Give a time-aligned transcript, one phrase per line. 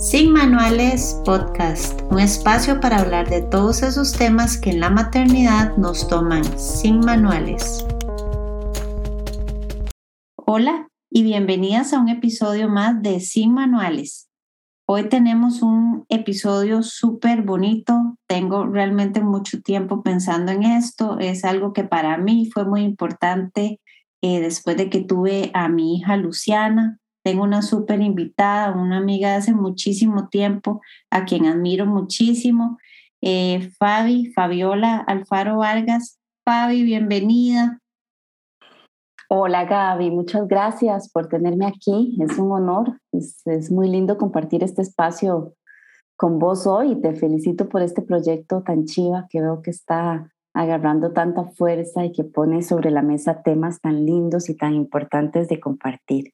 [0.00, 5.76] Sin Manuales Podcast, un espacio para hablar de todos esos temas que en la maternidad
[5.76, 7.86] nos toman sin manuales.
[10.36, 14.30] Hola y bienvenidas a un episodio más de Sin Manuales.
[14.86, 18.16] Hoy tenemos un episodio súper bonito.
[18.26, 21.18] Tengo realmente mucho tiempo pensando en esto.
[21.18, 23.82] Es algo que para mí fue muy importante
[24.22, 26.99] eh, después de que tuve a mi hija Luciana.
[27.22, 30.80] Tengo una súper invitada, una amiga de hace muchísimo tiempo,
[31.10, 32.78] a quien admiro muchísimo,
[33.20, 36.18] eh, Fabi, Fabiola Alfaro Vargas.
[36.44, 37.80] Fabi, bienvenida.
[39.28, 42.16] Hola Gaby, muchas gracias por tenerme aquí.
[42.20, 45.54] Es un honor, es, muy lindo compartir este espacio
[46.16, 47.00] con vos hoy.
[47.00, 52.12] Te felicito por este proyecto tan chiva que veo que está agarrando tanta fuerza y
[52.12, 56.32] que pone sobre la mesa temas tan lindos y tan importantes de compartir.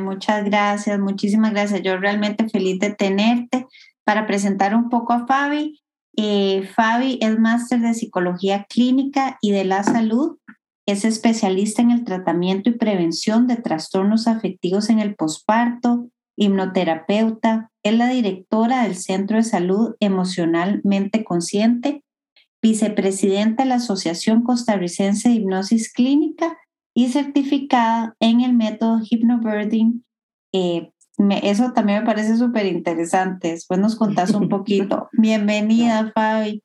[0.00, 1.82] Muchas gracias, muchísimas gracias.
[1.82, 3.66] Yo realmente feliz de tenerte
[4.04, 5.82] para presentar un poco a Fabi.
[6.16, 10.38] Eh, Fabi es máster de psicología clínica y de la salud.
[10.86, 17.70] Es especialista en el tratamiento y prevención de trastornos afectivos en el posparto, hipnoterapeuta.
[17.82, 22.02] Es la directora del Centro de Salud Emocionalmente Consciente,
[22.62, 26.56] vicepresidenta de la Asociación Costarricense de Hipnosis Clínica
[26.96, 30.02] y certificada en el método Hypnobirthing.
[30.52, 30.90] Eh,
[31.42, 33.50] eso también me parece súper interesante.
[33.50, 35.10] Después nos contás un poquito.
[35.12, 36.62] Bienvenida, Fabi.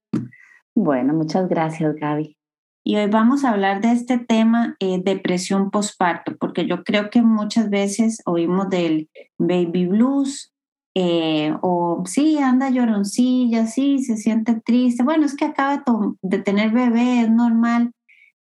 [0.73, 2.37] Bueno, muchas gracias, Gaby.
[2.85, 7.21] Y hoy vamos a hablar de este tema, eh, depresión postparto, porque yo creo que
[7.21, 10.53] muchas veces oímos del baby blues,
[10.95, 15.03] eh, o sí, anda lloroncilla, sí, se siente triste.
[15.03, 15.83] Bueno, es que acaba
[16.21, 17.91] de tener bebé, es normal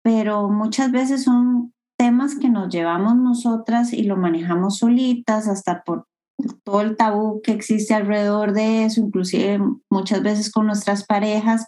[0.02, 6.06] pero muchas veces son temas que nos llevamos nosotras y lo manejamos solitas, hasta por
[6.64, 11.66] todo el tabú que existe alrededor de eso, inclusive muchas veces con nuestras parejas,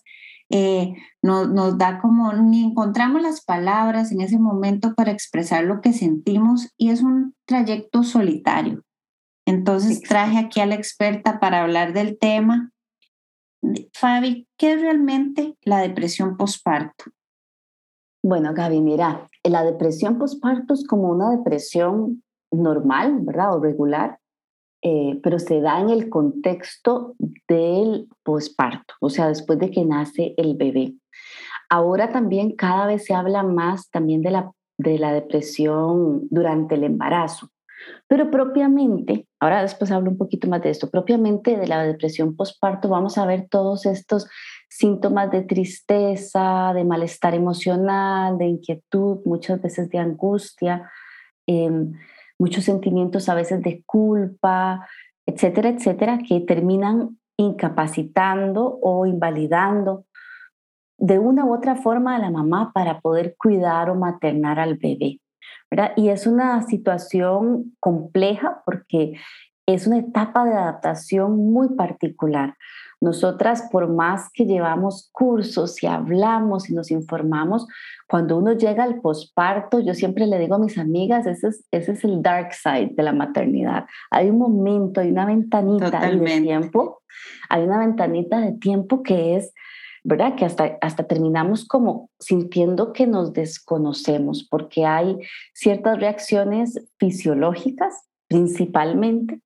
[0.50, 5.92] eh, nos da como, ni encontramos las palabras en ese momento para expresar lo que
[5.92, 8.83] sentimos y es un trayecto solitario.
[9.46, 12.70] Entonces traje aquí a la experta para hablar del tema.
[13.94, 17.05] Fabi, ¿qué es realmente la depresión postparto?
[18.24, 23.55] Bueno, Gaby, mira, la depresión postparto es como una depresión normal, ¿verdad?
[23.55, 24.18] O regular,
[24.80, 30.33] eh, pero se da en el contexto del posparto, o sea, después de que nace
[30.39, 30.95] el bebé.
[31.68, 36.85] Ahora también cada vez se habla más también de la, de la depresión durante el
[36.85, 37.51] embarazo,
[38.08, 42.89] pero propiamente, ahora después hablo un poquito más de esto, propiamente de la depresión postparto
[42.89, 44.27] vamos a ver todos estos
[44.69, 50.91] síntomas de tristeza, de malestar emocional, de inquietud, muchas veces de angustia,
[51.47, 51.92] em,
[52.39, 54.86] muchos sentimientos a veces de culpa,
[55.27, 60.05] etcétera, etcétera, que terminan incapacitando o invalidando
[60.98, 65.20] de una u otra forma a la mamá para poder cuidar o maternar al bebé.
[65.97, 69.14] Y es una situación compleja porque
[69.67, 72.57] es una etapa de adaptación muy particular.
[73.05, 77.67] Nosotras, por más que llevamos cursos y hablamos y nos informamos,
[78.09, 81.92] cuando uno llega al posparto, yo siempre le digo a mis amigas, ese es, ese
[81.92, 83.85] es el dark side de la maternidad.
[84.11, 87.03] Hay un momento, hay una ventanita de tiempo,
[87.51, 89.53] hay una ventanita de tiempo que es,
[90.03, 90.35] ¿verdad?
[90.35, 95.19] Que hasta, hasta terminamos como sintiendo que nos desconocemos, porque hay
[95.53, 97.95] ciertas reacciones fisiológicas
[98.29, 99.41] principalmente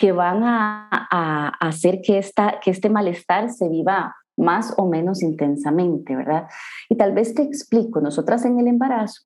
[0.00, 6.16] que van a, hacer que, esta, que este malestar se viva más o menos intensamente,
[6.16, 6.48] ¿verdad?
[6.88, 9.24] Y tal vez te explico, nosotras en el embarazo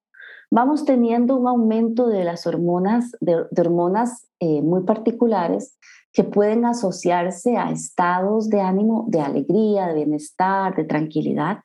[0.51, 5.79] vamos teniendo un aumento de las hormonas, de, hormonas eh, muy particulares
[6.13, 11.59] que pueden asociarse a estados de ánimo, de alegría, de bienestar, de tranquilidad.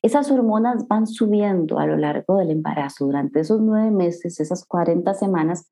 [0.00, 5.12] Esas hormonas van subiendo a lo largo del embarazo durante esos nueve meses, esas 40
[5.12, 5.68] semanas.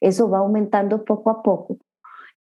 [0.00, 1.78] Eso va aumentando poco a poco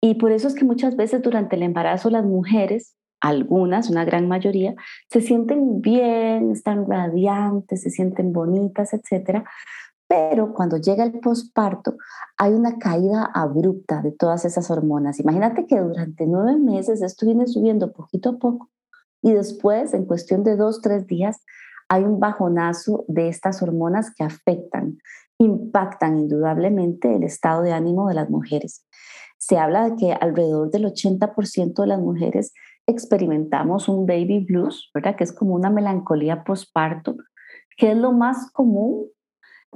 [0.01, 4.27] y por eso es que muchas veces durante el embarazo las mujeres, algunas, una gran
[4.27, 4.73] mayoría,
[5.11, 9.43] se sienten bien, están radiantes, se sienten bonitas, etc.
[10.07, 11.97] Pero cuando llega el posparto,
[12.35, 15.19] hay una caída abrupta de todas esas hormonas.
[15.19, 18.71] Imagínate que durante nueve meses esto viene subiendo poquito a poco
[19.21, 21.43] y después, en cuestión de dos, tres días,
[21.89, 24.97] hay un bajonazo de estas hormonas que afectan,
[25.37, 28.83] impactan indudablemente el estado de ánimo de las mujeres
[29.41, 32.53] se habla de que alrededor del 80% de las mujeres
[32.85, 35.15] experimentamos un baby blues, ¿verdad?
[35.15, 37.17] Que es como una melancolía posparto,
[37.75, 39.07] que es lo más común,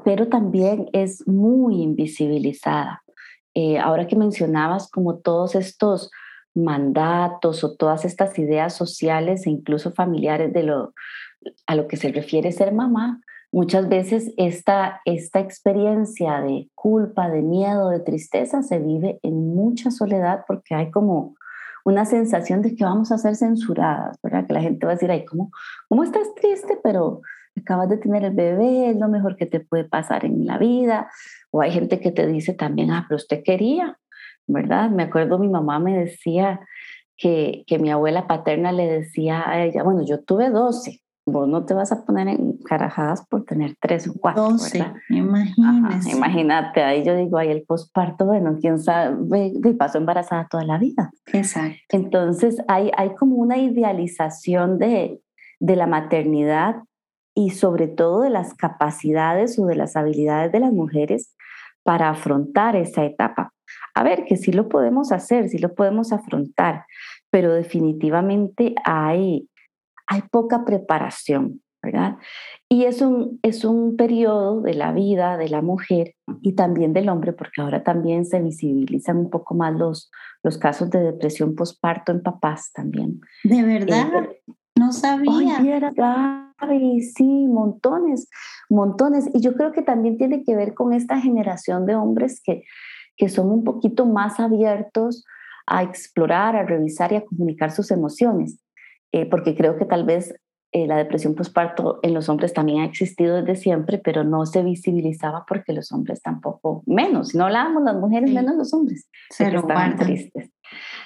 [0.03, 3.01] pero también es muy invisibilizada.
[3.55, 6.11] eh, ahora que mencionabas como todos estos
[6.53, 10.93] mandatos o todas estas ideas sociales e incluso familiares de lo,
[11.65, 13.21] a lo que se refiere ser mamá,
[13.55, 19.91] muchas veces esta, esta experiencia de culpa, de miedo, de tristeza se vive en mucha
[19.91, 21.35] soledad porque hay como
[21.85, 24.45] una sensación de que vamos a ser censuradas, ¿verdad?
[24.45, 25.51] Que la gente va a decir, ay, ¿cómo,
[25.87, 26.77] cómo estás triste?
[26.83, 27.21] Pero
[27.57, 31.09] acabas de tener el bebé, es lo mejor que te puede pasar en la vida.
[31.49, 33.97] O hay gente que te dice también, ah, pero usted quería,
[34.47, 34.89] ¿verdad?
[34.89, 36.59] Me acuerdo mi mamá me decía
[37.15, 41.65] que, que mi abuela paterna le decía a ella, bueno, yo tuve 12, vos no
[41.65, 44.49] te vas a poner en carajadas por tener tres o cuatro.
[44.49, 46.11] 12, imagínate.
[46.11, 50.77] imagínate, ahí yo digo, ahí el posparto, bueno, quién sabe, de paso embarazada toda la
[50.77, 51.11] vida.
[51.33, 51.77] Exacto.
[51.89, 55.19] Entonces hay, hay como una idealización de,
[55.59, 56.83] de la maternidad
[57.35, 61.35] y sobre todo de las capacidades o de las habilidades de las mujeres
[61.83, 63.53] para afrontar esa etapa.
[63.93, 66.85] A ver, que sí lo podemos hacer, sí lo podemos afrontar,
[67.29, 69.49] pero definitivamente hay,
[70.07, 72.17] hay poca preparación, ¿verdad?
[72.69, 77.09] Y es un, es un periodo de la vida de la mujer y también del
[77.09, 80.11] hombre, porque ahora también se visibilizan un poco más los,
[80.43, 83.21] los casos de depresión postparto en papás también.
[83.43, 84.23] ¿De verdad?
[84.23, 84.41] Eh,
[84.77, 85.57] no sabía.
[86.57, 88.29] Ay, sí, montones,
[88.69, 89.29] montones.
[89.33, 92.63] Y yo creo que también tiene que ver con esta generación de hombres que
[93.17, 95.25] que son un poquito más abiertos
[95.67, 98.59] a explorar, a revisar y a comunicar sus emociones,
[99.15, 100.35] eh, porque creo que tal vez
[100.73, 104.61] eh, la depresión postparto en los hombres también ha existido desde siempre, pero no se
[104.61, 109.49] visibilizaba porque los hombres tampoco, menos, si no hablábamos las mujeres, menos los hombres, se
[109.51, 110.51] lo estaban tristes.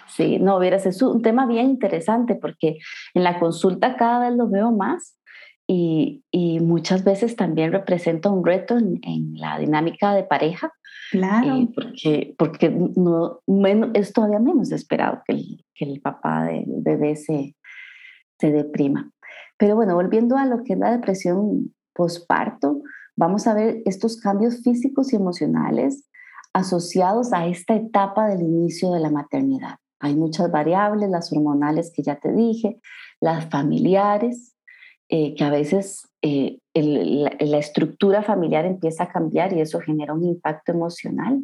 [0.08, 2.80] Sí, no, verás, es un tema bien interesante porque
[3.14, 5.20] en la consulta cada vez lo veo más
[5.68, 10.74] y, y muchas veces también representa un reto en, en la dinámica de pareja
[11.12, 11.58] Claro.
[11.58, 16.66] Eh, porque porque no, menos, es todavía menos esperado que el, que el papá del
[16.82, 17.56] bebé se,
[18.39, 19.12] se deprima.
[19.57, 22.81] Pero bueno, volviendo a lo que es la depresión postparto,
[23.15, 26.06] vamos a ver estos cambios físicos y emocionales
[26.53, 29.75] asociados a esta etapa del inicio de la maternidad.
[30.00, 32.80] Hay muchas variables, las hormonales que ya te dije,
[33.19, 34.56] las familiares,
[35.09, 40.24] eh, que a veces eh, la, estructura familiar empieza a cambiar y eso genera un
[40.24, 41.41] impacto emocional.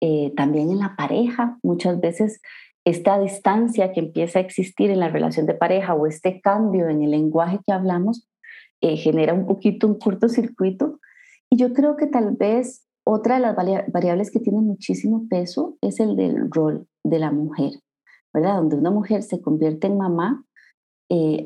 [0.00, 2.40] Eh, también en la pareja, muchas veces
[2.84, 7.02] esta distancia que empieza a existir en la relación de pareja o este cambio en
[7.02, 8.28] el lenguaje que hablamos
[8.80, 10.98] genera un poquito un cortocircuito.
[11.50, 13.56] Y yo creo que tal vez otra de las
[13.92, 17.72] variables que tiene muchísimo peso es el del rol de la mujer,
[18.32, 18.56] ¿verdad?
[18.56, 20.44] Donde una mujer se convierte en mamá,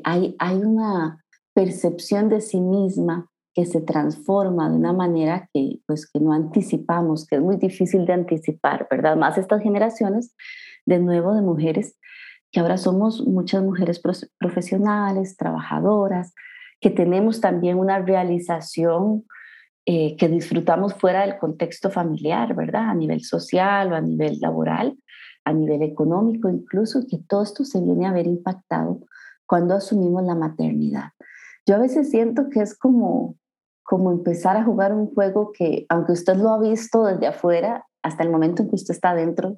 [0.03, 1.23] hay, hay una
[1.53, 7.25] percepción de sí misma que se transforma de una manera que, pues, que no anticipamos,
[7.25, 9.17] que es muy difícil de anticipar, ¿verdad?
[9.17, 10.35] Más estas generaciones,
[10.87, 11.95] de nuevo, de mujeres,
[12.51, 14.01] que ahora somos muchas mujeres
[14.39, 16.33] profesionales, trabajadoras,
[16.79, 19.25] que tenemos también una realización
[19.85, 22.89] eh, que disfrutamos fuera del contexto familiar, ¿verdad?
[22.89, 24.97] A nivel social o a nivel laboral,
[25.43, 29.01] a nivel económico incluso, que todo esto se viene a ver impactado
[29.45, 31.11] cuando asumimos la maternidad.
[31.65, 33.35] Yo a veces siento que es como,
[33.83, 38.23] como empezar a jugar un juego que, aunque usted lo ha visto desde afuera, hasta
[38.23, 39.57] el momento en que usted está adentro,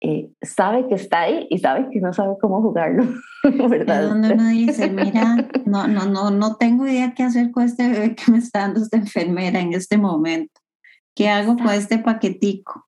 [0.00, 3.04] eh, sabe que está ahí y sabe que no sabe cómo jugarlo,
[3.68, 4.08] ¿verdad?
[4.08, 8.14] Donde uno dice, mira, no, no, no, no tengo idea qué hacer con este bebé
[8.14, 10.60] que me está dando esta enfermera en este momento.
[11.14, 12.86] ¿Qué hago con este paquetico?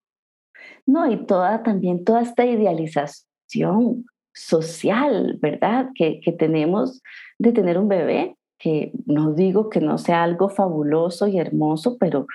[0.85, 5.89] No, y toda también toda esta idealización social, ¿verdad?
[5.95, 7.03] Que, que tenemos
[7.39, 12.27] de tener un bebé, que no digo que no sea algo fabuloso y hermoso, pero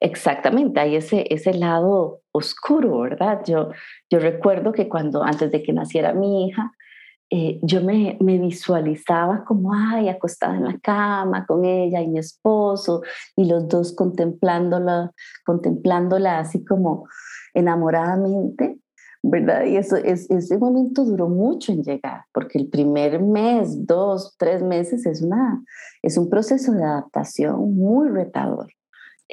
[0.00, 3.42] exactamente hay ese, ese lado oscuro, ¿verdad?
[3.46, 3.70] Yo,
[4.08, 6.72] yo recuerdo que cuando antes de que naciera mi hija,
[7.32, 12.18] eh, yo me, me, visualizaba como, ay, acostada en la cama con ella y mi
[12.18, 13.02] esposo,
[13.36, 15.12] y los dos contemplándola,
[15.46, 17.06] contemplándola así como
[17.54, 18.78] enamoradamente.
[19.22, 19.66] ¿verdad?
[19.66, 24.62] Y eso, es, ese momento duró mucho en llegar, porque el primer mes, dos, tres
[24.62, 25.62] meses es, una,
[26.02, 28.68] es un proceso de adaptación muy retador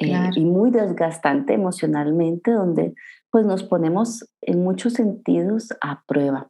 [0.00, 2.94] eh, y muy desgastante emocionalmente, donde
[3.30, 6.48] pues nos ponemos en muchos sentidos a prueba.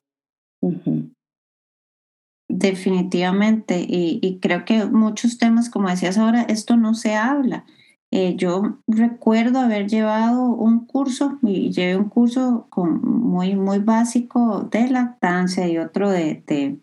[2.49, 7.64] Definitivamente, y, y, creo que muchos temas, como decías ahora, esto no se habla.
[8.11, 14.69] Eh, yo recuerdo haber llevado un curso, y llevé un curso con, muy, muy básico
[14.71, 16.81] de lactancia y otro de, de,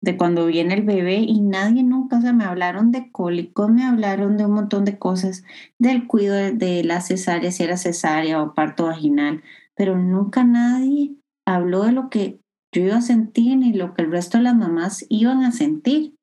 [0.00, 3.84] de cuando viene el bebé y nadie nunca, o sea, me hablaron de cólicos, me
[3.84, 5.44] hablaron de un montón de cosas,
[5.78, 9.42] del cuidado de la cesárea, si era cesárea o parto vaginal,
[9.74, 12.40] pero nunca nadie habló de lo que
[12.72, 16.14] yo iba a sentir ni lo que el resto de las mamás iban a sentir.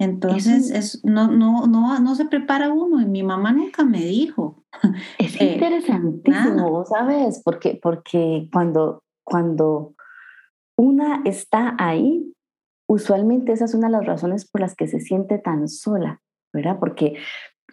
[0.00, 4.64] Entonces, es, no, no, no, no se prepara uno y mi mamá nunca me dijo.
[5.18, 7.40] Es eh, interesantísimo, ¿sabes?
[7.44, 9.94] Porque, porque cuando, cuando
[10.76, 12.32] una está ahí,
[12.92, 16.20] usualmente esa es una de las razones por las que se siente tan sola,
[16.52, 16.76] ¿verdad?
[16.78, 17.14] Porque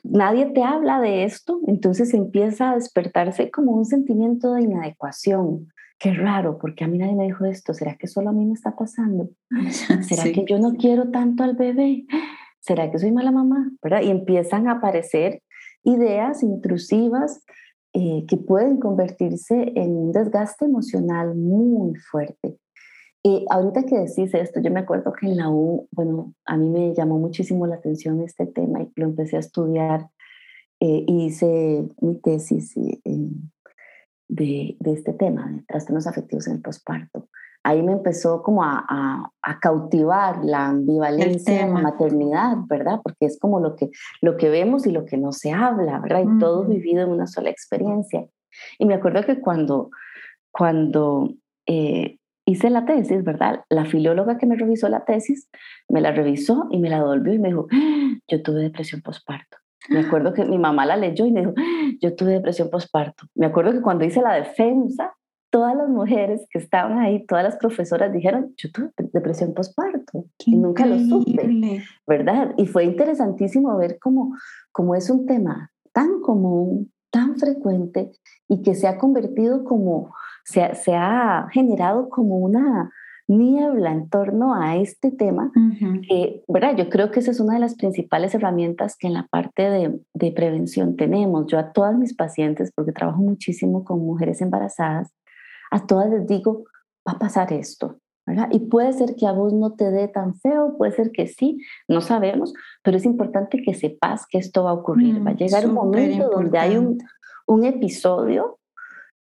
[0.03, 5.67] nadie te habla de esto, entonces empieza a despertarse como un sentimiento de inadecuación.
[5.99, 7.73] Qué raro, porque a mí nadie me dijo esto.
[7.73, 9.29] ¿Será que solo a mí me está pasando?
[10.01, 12.05] ¿Será que yo no quiero tanto al bebé?
[12.61, 13.69] ¿Será que soy mala mamá?
[13.83, 14.01] ¿verdad?
[14.03, 15.41] Y empiezan a aparecer
[15.83, 17.43] ideas intrusivas
[17.91, 22.57] eh, que pueden convertirse en un desgaste emocional muy fuerte.
[23.23, 26.69] Y ahorita que decís esto, yo me acuerdo que en la U, bueno, a mí
[26.69, 30.07] me llamó muchísimo la atención este tema y lo empecé a estudiar.
[30.79, 32.99] Eh, hice mi tesis eh,
[34.29, 37.27] de, de, este tema, de trastornos afectivos en el posparto.
[37.63, 38.85] Ahí me empezó como a,
[39.41, 43.01] a, cautivar la ambivalencia de la maternidad, ¿verdad?
[43.03, 43.89] Porque es como lo que,
[44.21, 46.23] lo que vemos y lo que no se habla, ¿verdad?
[46.23, 48.25] Y todo vivido en una sola experiencia.
[48.77, 49.89] Y me acuerdo que cuando,
[50.51, 51.33] cuando
[51.65, 52.18] eh,
[52.49, 53.63] hice la tesis, ¿verdad?
[53.69, 55.49] La filóloga que me revisó la tesis
[55.87, 57.67] me la revisó y me la devolvió y me dijo,
[58.27, 59.57] yo tuve depresión postparto.
[59.89, 61.53] Me acuerdo que mi mamá la leyó y me dijo,
[62.01, 63.25] yo tuve depresión postparto.
[63.35, 65.13] Me acuerdo que cuando hice la defensa,
[65.49, 70.57] todas las mujeres que estaban ahí, todas las profesoras dijeron, yo tuve depresión postparto y
[70.57, 72.53] nunca lo supe, ¿verdad?
[72.57, 74.35] Y fue interesantísimo ver cómo,
[74.71, 78.11] cómo es un tema tan común, tan frecuente
[78.47, 80.13] y que se ha convertido como
[80.49, 82.91] se, ha generado como una
[83.27, 85.51] niebla en torno a este tema,
[86.07, 86.75] que, ¿verdad?
[86.75, 89.99] Yo creo que esa es una de las principales herramientas que en la parte de,
[90.15, 91.45] de, prevención tenemos.
[91.45, 95.13] Yo a todas mis pacientes, porque trabajo muchísimo con mujeres embarazadas,
[95.69, 96.63] a todas les digo,
[97.07, 98.47] va a pasar esto, ¿verdad?
[98.51, 101.61] Y puede ser que a vos no te dé tan feo, puede ser que sí,
[101.87, 105.23] no sabemos, pero es importante que sepas que esto va a ocurrir.
[105.23, 106.97] va a mm, llegar un momento donde hay un,
[107.45, 108.58] un episodio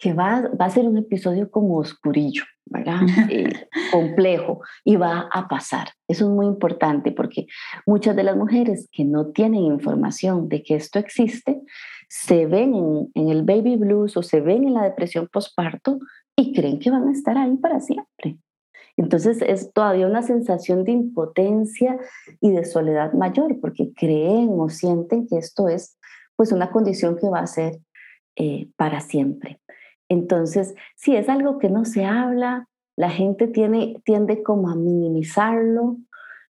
[0.04, 3.00] que va, va a ser un episodio como oscurillo, ¿verdad?
[3.30, 5.88] Eh, complejo y va a pasar.
[6.06, 7.46] Eso es muy importante porque
[7.86, 11.62] muchas de las mujeres que no tienen información de que esto existe,
[12.06, 15.98] se ven en, en el baby blues o se ven en la depresión postparto
[16.36, 18.36] y creen que van a estar ahí para siempre.
[18.98, 21.98] Entonces es todavía una sensación de impotencia
[22.42, 25.98] y de soledad mayor porque creen o sienten que esto es
[26.36, 27.80] pues una condición que va a ser
[28.36, 29.60] eh, para siempre.
[30.08, 35.96] Entonces, si es algo que no se habla, la gente tiene, tiende como a minimizarlo.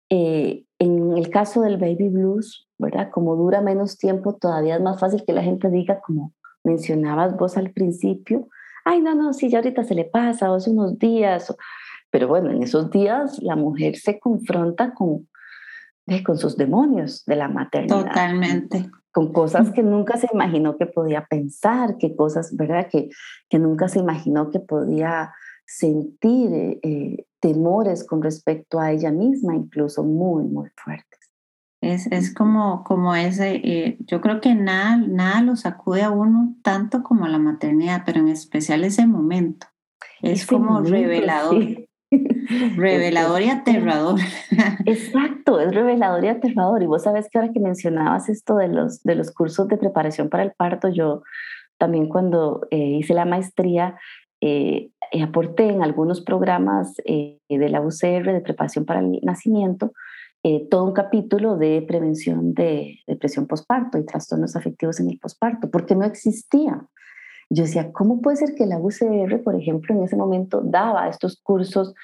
[0.09, 3.11] Eh, en el caso del baby blues, ¿verdad?
[3.11, 6.33] Como dura menos tiempo, todavía es más fácil que la gente diga, como
[6.64, 8.49] mencionabas vos al principio,
[8.85, 11.54] ay, no, no, sí, ya ahorita se le pasa, o hace unos días.
[12.11, 15.28] Pero bueno, en esos días la mujer se confronta con,
[16.25, 18.07] con sus demonios de la maternidad.
[18.07, 22.88] Totalmente con cosas que nunca se imaginó que podía pensar, que cosas, ¿verdad?
[22.90, 23.11] Que,
[23.49, 25.33] que nunca se imaginó que podía
[25.67, 31.21] sentir eh, temores con respecto a ella misma, incluso muy, muy fuertes.
[31.81, 36.55] Es, es como, como ese, eh, yo creo que nada, nada lo sacude a uno
[36.62, 39.67] tanto como la maternidad, pero en especial ese momento.
[40.21, 41.88] Es como revelador.
[42.76, 44.19] Revelador y aterrador.
[44.87, 46.83] Exacto, es revelador y aterrador.
[46.83, 50.28] Y vos sabes que ahora que mencionabas esto de los, de los cursos de preparación
[50.28, 51.23] para el parto, yo
[51.78, 53.99] también cuando eh, hice la maestría
[54.40, 59.92] eh, eh, aporté en algunos programas de la UCR de preparación para el nacimiento
[60.71, 65.95] todo un capítulo de prevención de depresión postparto y trastornos afectivos en el posparto, porque
[65.95, 66.83] no existía.
[67.50, 71.38] Yo decía, ¿cómo puede ser que la UCR, por ejemplo, en ese momento daba estos
[71.42, 71.95] cursos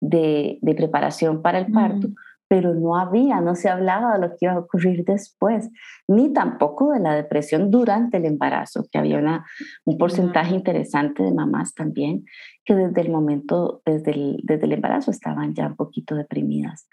[0.00, 2.08] de, de preparación para el parto,
[2.48, 5.70] pero no había, no se hablaba de lo que iba a ocurrir después,
[6.08, 9.46] ni tampoco de la depresión durante el embarazo, que había una,
[9.84, 12.24] un porcentaje interesante de mamás también
[12.64, 16.88] que desde el momento, desde el, desde el embarazo estaban ya un poquito deprimidas.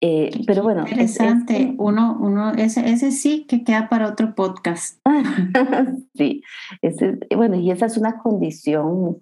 [0.00, 0.80] Eh, pero bueno.
[0.80, 1.74] Interesante.
[1.78, 5.00] uno, uno, ese, ese sí que queda para otro podcast.
[6.14, 6.42] sí,
[6.80, 9.18] ese, bueno, y esa es una condición,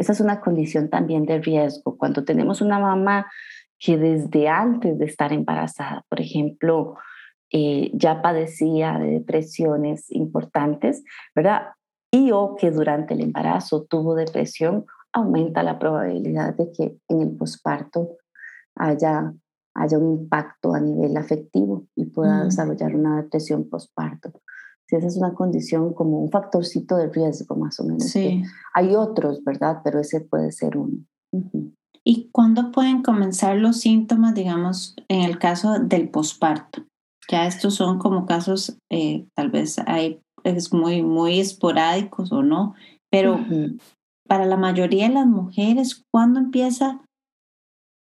[0.00, 1.98] esa es una condición también de riesgo.
[1.98, 3.30] Cuando tenemos una mamá
[3.78, 6.96] que desde antes de estar embarazada, por ejemplo,
[7.52, 11.04] eh, ya padecía de depresiones importantes,
[11.34, 11.68] ¿verdad?
[12.10, 17.36] Y o que durante el embarazo tuvo depresión, aumenta la probabilidad de que en el
[17.36, 18.16] posparto
[18.76, 19.34] haya
[19.74, 24.32] haya un impacto a nivel afectivo y pueda desarrollar una depresión postparto.
[24.90, 28.08] Si esa es una condición como un factorcito de riesgo más o menos.
[28.08, 28.42] Sí.
[28.74, 29.82] Hay otros, ¿verdad?
[29.84, 31.04] Pero ese puede ser uno.
[32.02, 36.82] ¿Y cuándo pueden comenzar los síntomas, digamos, en el caso del posparto?
[37.30, 42.74] Ya estos son como casos, eh, tal vez hay, es muy, muy esporádicos o no,
[43.12, 43.38] pero
[44.26, 47.00] para la mayoría de las mujeres, ¿cuándo empieza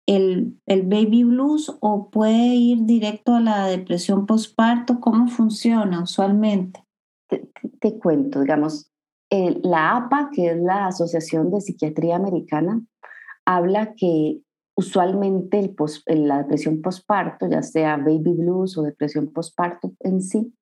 [0.06, 5.00] el, el, baby blues o puede ir directo a la depresión postparto?
[5.00, 6.84] ¿Cómo funciona usualmente?
[7.28, 8.92] Te, cuento, digamos,
[9.30, 12.82] la APA, que es la Asociación de Psiquiatría Americana,
[13.46, 14.42] habla que
[14.76, 20.54] usualmente el la depresión postparto, ya sea baby blues o depresión postparto en sí,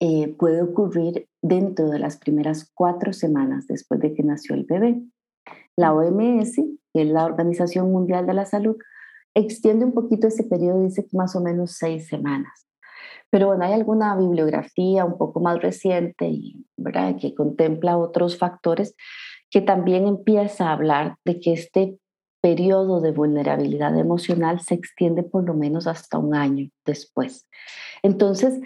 [0.00, 5.00] eh, puede ocurrir dentro de las primeras cuatro semanas después de que nació el bebé.
[5.76, 6.56] La OMS,
[6.92, 8.76] que es la Organización Mundial de la Salud,
[9.34, 12.66] extiende un poquito ese periodo, dice que más o menos seis semanas.
[13.30, 17.16] Pero bueno, hay alguna bibliografía un poco más reciente y, ¿verdad?
[17.18, 18.94] que contempla otros factores
[19.50, 21.98] que también empieza a hablar de que este
[22.42, 27.48] periodo de vulnerabilidad emocional se extiende por lo menos hasta un año después.
[28.02, 28.60] Entonces,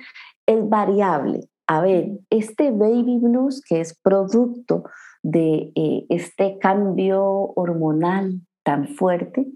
[0.46, 1.48] es variable.
[1.68, 4.84] A ver, este baby blues, que es producto
[5.26, 7.24] de eh, este cambio
[7.56, 9.48] hormonal tan fuerte,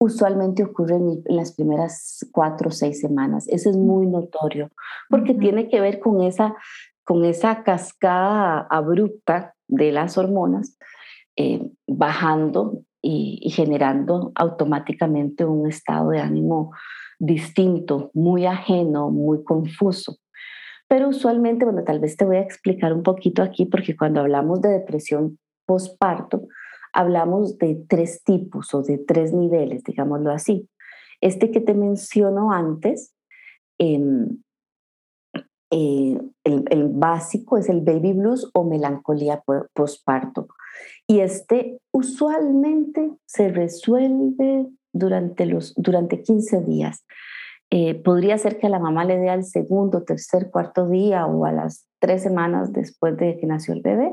[0.00, 3.46] usualmente ocurre en, las primeras cuatro o seis semanas.
[3.48, 4.70] Eso es muy notorio,
[5.10, 6.56] porque tiene que ver con esa,
[7.04, 10.78] con esa cascada abrupta de las hormonas
[11.36, 16.72] eh, bajando y, generando automáticamente un estado de ánimo
[17.18, 20.16] distinto, muy ajeno, muy confuso.
[20.88, 24.60] Pero usualmente, bueno, tal vez te voy a explicar un poquito aquí, porque cuando hablamos
[24.60, 26.46] de depresión postparto,
[26.92, 30.68] hablamos de tres tipos o de tres niveles, digámoslo así.
[31.20, 33.14] Este que te menciono antes,
[33.78, 34.42] em,
[35.70, 40.46] eh, el, básico es el baby blues o melancolía postparto.
[41.06, 47.04] Y este usualmente se resuelve durante, los, durante 15 días.
[47.70, 51.44] Eh, podría ser que a la mamá le dé al segundo, tercer, cuarto día o
[51.44, 54.12] a las tres semanas después de que nació el bebé,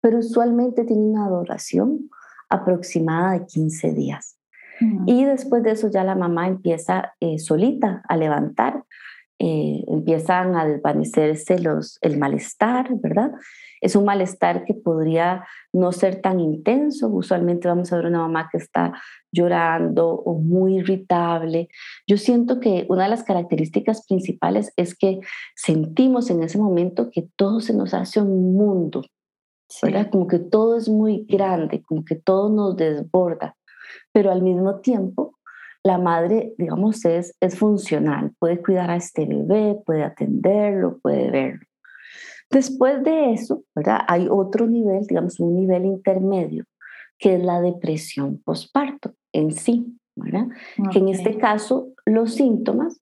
[0.00, 2.10] pero usualmente tiene una duración
[2.48, 4.38] aproximada de 15 días.
[5.06, 8.84] Y después de eso ya la mamá empieza eh, solita a levantar,
[9.38, 13.32] eh, empiezan a desvanecerse los, el malestar, ¿verdad?
[13.80, 17.08] Es un malestar que podría no ser tan intenso.
[17.08, 18.92] Usualmente vamos a ver una mamá que está
[19.32, 21.68] llorando o muy irritable.
[22.06, 25.20] Yo siento que una de las características principales es que
[25.54, 29.02] sentimos en ese momento que todo se nos hace un mundo,
[29.82, 30.10] ¿verdad?
[30.10, 33.56] Como que todo es muy grande, como que todo nos desborda,
[34.12, 35.36] pero al mismo tiempo
[35.86, 41.65] la madre, digamos, es, es funcional, puede cuidar a este bebé, puede atenderlo, puede verlo.
[42.50, 44.00] Después de eso, ¿verdad?
[44.08, 46.64] Hay otro nivel, digamos, un nivel intermedio,
[47.18, 50.46] que es la depresión postparto en sí, ¿verdad?
[50.92, 53.00] Que en este caso los síntomas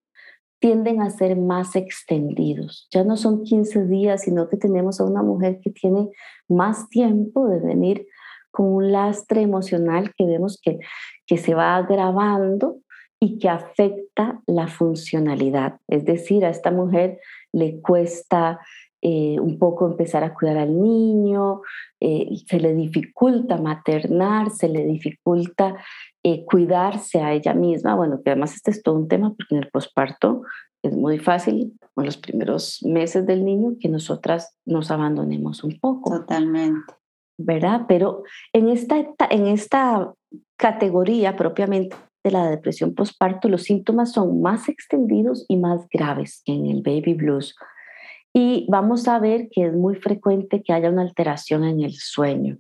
[0.59, 2.89] tienden a ser más extendidos.
[2.91, 6.09] Ya no son 15 días, sino que tenemos a una mujer que tiene
[6.49, 8.07] más tiempo de venir
[8.51, 10.79] con un lastre emocional que vemos que,
[11.27, 12.79] que se va agravando
[13.21, 15.81] y que afecta la funcionalidad.
[15.89, 17.19] Es decir, a esta mujer
[17.53, 18.61] le cuesta
[19.07, 21.61] eh, un poco empezar a cuidar al niño,
[22.01, 25.77] eh, se le dificulta maternar, se le dificulta
[26.23, 27.97] eh, cuidarse a ella misma.
[27.97, 30.45] Bueno, que además este es todo un tema porque en el posparto
[30.83, 36.21] es muy fácil, en los primeros meses del niño, que nosotras nos abandonemos un poco.
[36.21, 36.95] Totalmente.
[37.37, 37.83] ¿Verdad?
[37.87, 38.23] Pero
[38.55, 38.97] en esta,
[39.29, 40.15] en esta
[40.57, 46.55] categoría propiamente de la depresión posparto, los síntomas son más extendidos y más graves que
[46.55, 47.55] en el baby blues.
[48.37, 52.59] Y vamos a ver que es muy frecuente que haya una alteración en el sueño.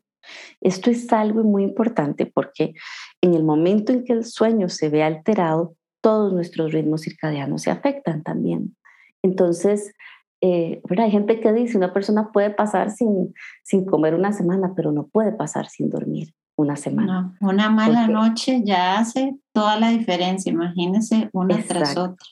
[0.61, 2.75] Esto es algo muy importante porque
[3.21, 7.71] en el momento en que el sueño se ve alterado, todos nuestros ritmos circadianos se
[7.71, 8.77] afectan también.
[9.23, 9.93] Entonces,
[10.41, 13.35] eh, hay gente que dice, una persona puede pasar sin,
[13.65, 17.35] sin comer una semana, pero no puede pasar sin dormir una semana.
[17.41, 22.25] una mala noche ya hace toda la diferencia, imagínese una tras otra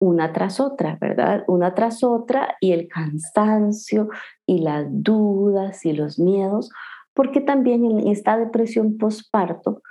[0.00, 1.44] una tras otra, ¿verdad?
[1.46, 4.08] Una tras otra y el cansancio
[4.46, 6.70] y las dudas y los miedos,
[7.14, 9.82] porque también en esta depresión postparto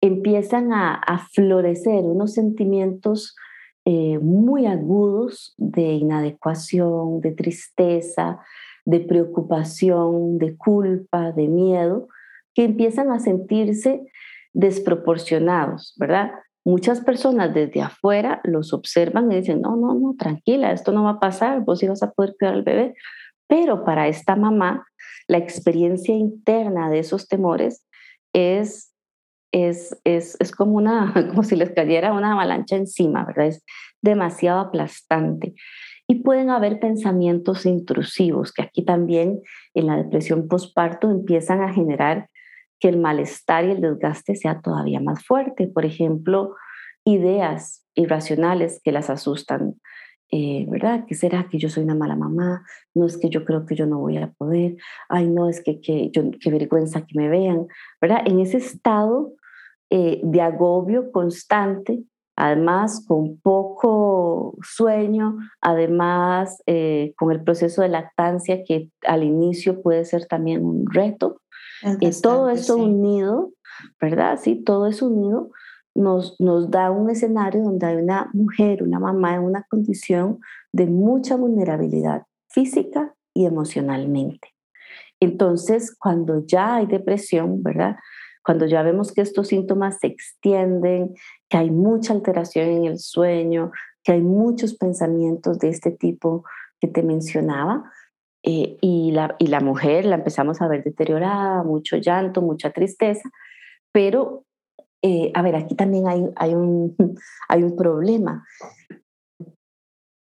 [0.00, 3.36] empiezan a, florecer unos sentimientos
[3.84, 8.40] eh, muy agudos de inadecuación, de tristeza,
[8.86, 12.08] de preocupación, de culpa, de miedo,
[12.54, 14.10] que empiezan a sentirse
[14.54, 16.32] desproporcionados, ¿verdad?
[16.64, 21.10] Muchas personas desde afuera los observan y dicen, no, no, no, tranquila, esto no va
[21.10, 22.94] a pasar, vos ibas a poder cuidar al bebé.
[23.48, 24.86] Pero para esta mamá,
[25.26, 27.84] la experiencia interna de esos temores
[28.32, 28.92] es,
[29.52, 33.46] es, es, es como, una, como si les cayera una avalancha encima, ¿verdad?
[33.46, 33.64] Es
[34.02, 35.54] demasiado aplastante.
[36.06, 39.42] Y pueden haber pensamientos intrusivos, que aquí también
[39.74, 42.28] en la depresión postparto empiezan a generar
[42.80, 45.68] que el malestar y el desgaste sea todavía más fuerte.
[45.68, 46.56] Por ejemplo,
[47.04, 49.76] ideas irracionales que las asustan.
[50.32, 51.06] Eh, ¿Verdad?
[51.08, 52.64] ¿Qué será que yo soy una mala mamá?
[52.94, 54.76] No es que yo creo que yo no voy a poder.
[55.08, 57.66] Ay, no, es que, que yo, qué vergüenza que me vean.
[58.00, 58.22] ¿Verdad?
[58.24, 59.32] En ese estado
[59.90, 62.04] eh, de agobio constante,
[62.36, 70.04] además con poco sueño, además eh, con el proceso de lactancia que al inicio puede
[70.04, 71.39] ser también un reto.
[72.00, 73.52] Y todo eso unido,
[74.00, 74.38] ¿verdad?
[74.42, 75.50] Sí, todo eso unido
[75.94, 80.40] nos, nos da un escenario donde hay una mujer, una mamá en una condición
[80.72, 84.48] de mucha vulnerabilidad física y emocionalmente.
[85.20, 87.96] Entonces, cuando ya hay depresión, ¿verdad?
[88.42, 91.14] Cuando ya vemos que estos síntomas se extienden,
[91.48, 93.70] que hay mucha alteración en el sueño,
[94.02, 96.44] que hay muchos pensamientos de este tipo
[96.80, 97.92] que te mencionaba,
[98.42, 103.30] eh, y, la, y la mujer la empezamos a ver deteriorada, mucho llanto, mucha tristeza,
[103.92, 104.44] pero,
[105.02, 106.96] eh, a ver, aquí también hay, hay, un,
[107.48, 108.44] hay un problema,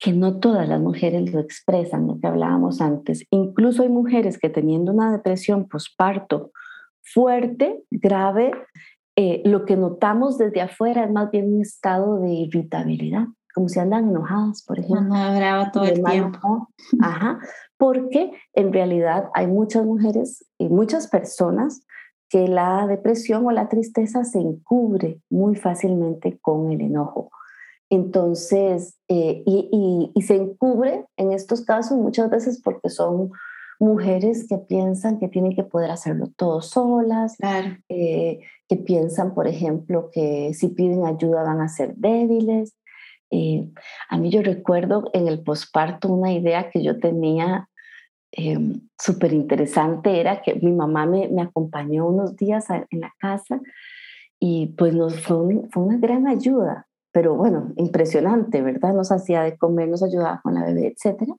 [0.00, 3.24] que no todas las mujeres lo expresan, lo que hablábamos antes.
[3.30, 6.52] Incluso hay mujeres que teniendo una depresión posparto
[7.02, 8.52] fuerte, grave,
[9.16, 13.26] eh, lo que notamos desde afuera es más bien un estado de irritabilidad,
[13.58, 15.08] como si andan enojadas, por ejemplo.
[15.08, 16.68] brava todo el tiempo.
[17.00, 17.40] Ajá,
[17.76, 21.80] porque en realidad hay muchas mujeres y muchas personas
[22.28, 27.32] que la depresión o la tristeza se encubre muy fácilmente con el enojo.
[27.90, 33.32] Entonces, eh, y, y, se encubre en estos casos muchas veces porque son
[33.80, 37.36] mujeres que piensan que tienen que poder hacerlo todo solas,
[37.88, 42.74] eh, que piensan, por ejemplo, que si piden ayuda van a ser débiles.
[43.30, 43.68] Eh,
[44.08, 47.68] a mí yo recuerdo en el posparto una idea que yo tenía
[48.32, 53.60] em, súper interesante, era que mi mamá me, me, acompañó unos días en la casa
[54.40, 58.94] y pues nos fue, fue una gran ayuda, pero bueno, impresionante, ¿verdad?
[58.94, 61.34] Nos hacía de comer, nos ayudaba con la bebé, etcétera.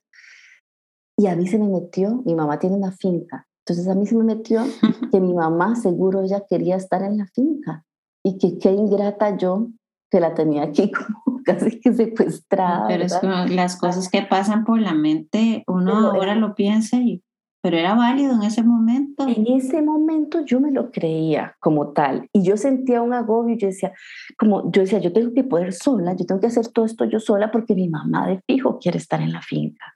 [1.17, 4.15] Y a mí se me metió, mi mamá tiene una finca, entonces a mí se
[4.15, 4.63] me metió
[5.12, 7.86] que mi mamá seguro ella quería estar en la finca
[8.23, 9.67] y que qué ingrata yo
[10.10, 10.91] que la tenía aquí
[11.24, 12.88] como casi que secuestrada.
[12.88, 17.24] Pero es como las cosas que pasan por la mente, uno ahora lo piensa y
[17.62, 19.28] pero era válido en ese momento.
[19.28, 23.67] En ese momento yo me lo creía como tal y yo sentía un agobio, yo
[23.67, 23.91] decía,
[24.38, 27.19] como yo decía, yo tengo que poder sola, yo tengo que hacer todo esto yo
[27.19, 29.93] sola porque mi mamá de fijo quiere estar en la finca.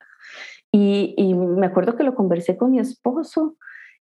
[0.75, 3.55] Y, me acuerdo que lo conversé con mi esposo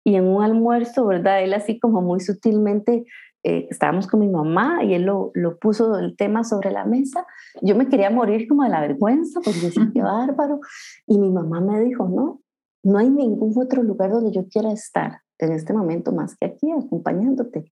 [0.06, 1.44] y en un almuerzo, ¿verdad?
[1.44, 3.04] Él así como muy sutilmente,
[3.44, 7.26] eh, estábamos con mi mamá y él lo, lo, puso el tema sobre la mesa.
[7.62, 10.60] Yo me quería morir como de la vergüenza, porque decía, qué bárbaro.
[11.08, 12.42] Y mi mamá me dijo, no,
[12.84, 16.72] no hay ningún otro lugar donde yo quiera estar en este momento más que aquí,
[16.72, 17.72] acompañándote.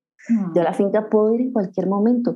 [0.53, 2.36] Yo a la finca puedo ir en cualquier momento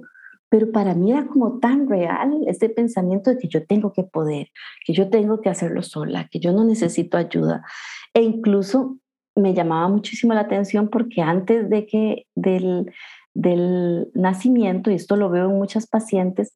[0.53, 4.49] pero para mí era como tan real este pensamiento de que yo tengo que poder,
[4.85, 7.65] que yo tengo que hacerlo sola, que yo no necesito ayuda.
[8.13, 8.99] E incluso
[9.35, 12.93] me llamaba muchísimo la atención porque antes de que del,
[13.33, 16.55] del nacimiento, y esto lo veo en muchas pacientes,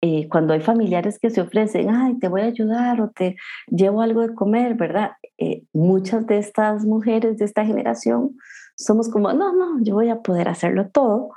[0.00, 3.36] eh, cuando hay familiares que se ofrecen, ay, te voy a ayudar o te
[3.68, 5.12] llevo algo de comer, ¿verdad?
[5.38, 8.36] Eh, muchas de estas mujeres de esta generación
[8.76, 11.30] somos como, no, no, yo voy a poder hacerlo todo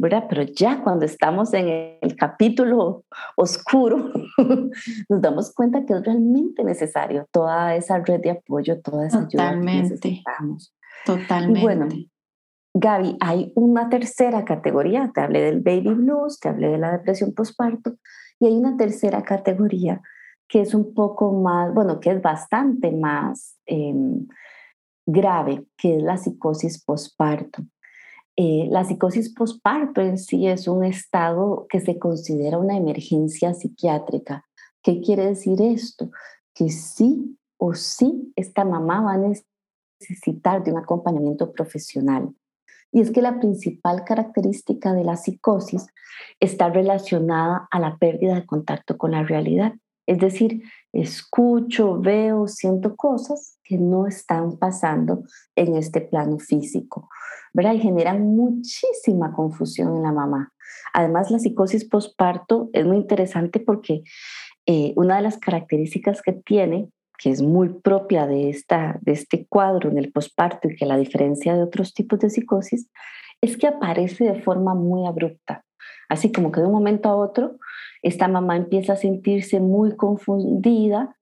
[0.00, 0.24] ¿verdad?
[0.30, 3.04] Pero ya cuando estamos en el capítulo
[3.36, 4.10] oscuro,
[5.10, 9.50] nos damos cuenta que es realmente necesario toda esa red de apoyo, toda esa ayuda
[9.50, 10.74] que necesitamos.
[11.04, 11.60] Totalmente.
[11.60, 11.88] Y bueno,
[12.74, 15.10] Gaby, hay una tercera categoría.
[15.14, 17.96] Te hablé del baby blues, te hablé de la depresión postparto,
[18.38, 20.00] y hay una tercera categoría
[20.50, 24.26] que es un poco más, bueno, que es bastante más em,
[25.06, 27.62] grave, que es la psicosis postparto.
[28.36, 34.44] Eh, la psicosis postparto en sí es un estado que se considera una emergencia psiquiátrica.
[34.82, 36.10] ¿Qué quiere decir esto?
[36.52, 39.32] Que sí o sí esta mamá va a
[40.00, 42.34] necesitar de un acompañamiento profesional.
[42.92, 45.86] Y es que la principal característica de la psicosis
[46.40, 49.74] está relacionada a la pérdida de contacto con la realidad.
[50.06, 55.22] Es decir, escucho, veo, siento cosas que no están pasando
[55.54, 57.08] en este plano físico,
[57.52, 57.74] ¿verdad?
[57.74, 60.52] Y generan muchísima confusión en la mamá.
[60.92, 64.02] Además, la psicosis postparto es muy interesante porque
[64.66, 66.88] eh, una de las características que tiene,
[67.20, 70.96] que es muy propia de, esta, de este cuadro en el posparto y que la
[70.96, 72.90] diferencia de otros tipos de psicosis,
[73.42, 75.64] es que aparece de forma muy abrupta.
[76.08, 77.58] Así como que de un momento a otro,
[78.02, 81.14] esta mamá empieza a sentirse muy confundida,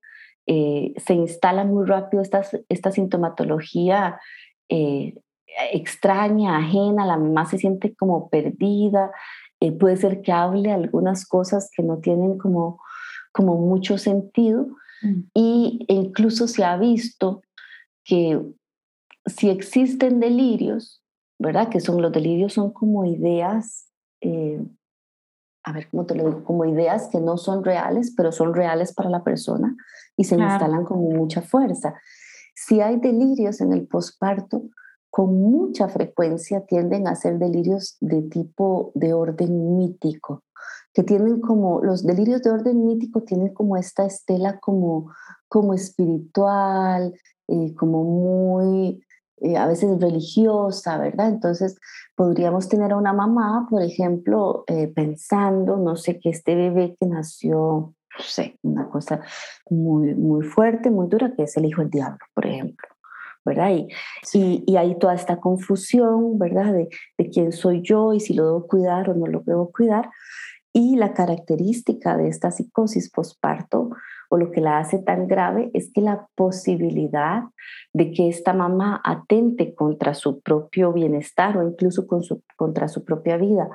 [0.47, 4.21] eh, se instala muy rápido esta, esta sintomatología
[4.69, 5.15] eh,
[5.73, 9.11] extraña, ajena, la mamá se siente como perdida,
[9.61, 12.81] eh, puede ser que hable algunas cosas que no tienen como,
[13.33, 14.69] como mucho sentido
[15.03, 15.21] mm.
[15.35, 17.43] y incluso se ha visto
[18.05, 18.41] que
[19.27, 21.03] si existen delirios,
[21.39, 21.69] ¿verdad?
[21.69, 23.87] Que son los delirios son como ideas
[25.69, 28.95] a ver cómo te lo digo, como ideas que no son reales, pero son reales
[28.95, 29.77] para la persona
[30.17, 31.95] y se instalan con mucha fuerza.
[32.55, 34.63] Si hay delirios en el posparto,
[35.11, 40.43] con mucha frecuencia tienden a ser delirios de tipo de orden mítico,
[40.99, 45.13] que tienen como, los delirios de orden mítico tienen como esta estela como,
[45.47, 47.15] como espiritual,
[47.47, 49.01] eh, como muy
[49.37, 51.29] eh, a veces religiosa, ¿verdad?
[51.29, 51.79] Entonces
[52.17, 57.07] podríamos tener a una mamá, por ejemplo, eh, pensando, no sé, que este bebé que
[57.07, 59.21] nació, no sé, una cosa
[59.71, 62.89] muy, muy fuerte, muy dura, que es el hijo del diablo, por ejemplo.
[63.45, 63.71] ¿verdad?
[63.71, 63.89] Y,
[64.35, 66.73] y, y, hay toda esta confusión, ¿verdad?
[66.73, 70.11] De, de quién soy yo y si lo debo cuidar o no lo debo cuidar.
[70.81, 73.91] Y la característica de esta psicosis posparto
[74.31, 77.43] o lo que la hace tan grave es que la posibilidad
[77.93, 83.05] de que esta mamá atente contra su propio bienestar o incluso con su, contra su
[83.05, 83.69] propia vida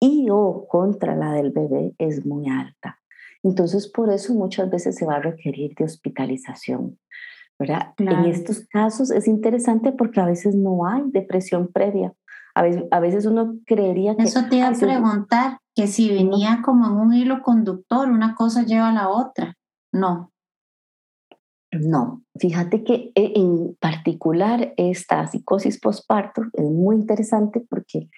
[0.00, 2.98] y o contra la del bebé es muy alta.
[3.42, 6.98] Entonces, por eso muchas veces se va a requerir de hospitalización.
[7.58, 7.92] ¿verdad?
[7.98, 12.14] En estos casos es interesante porque a veces no hay depresión previa.
[12.54, 14.22] A veces, a veces uno creería que...
[14.22, 18.62] Eso te iba a preguntar, que si venía como en un hilo conductor, una cosa
[18.62, 19.56] lleva a la otra.
[19.92, 20.32] No.
[21.72, 28.10] No, fíjate que eh, en particular esta psicosis postparto es muy interesante porque,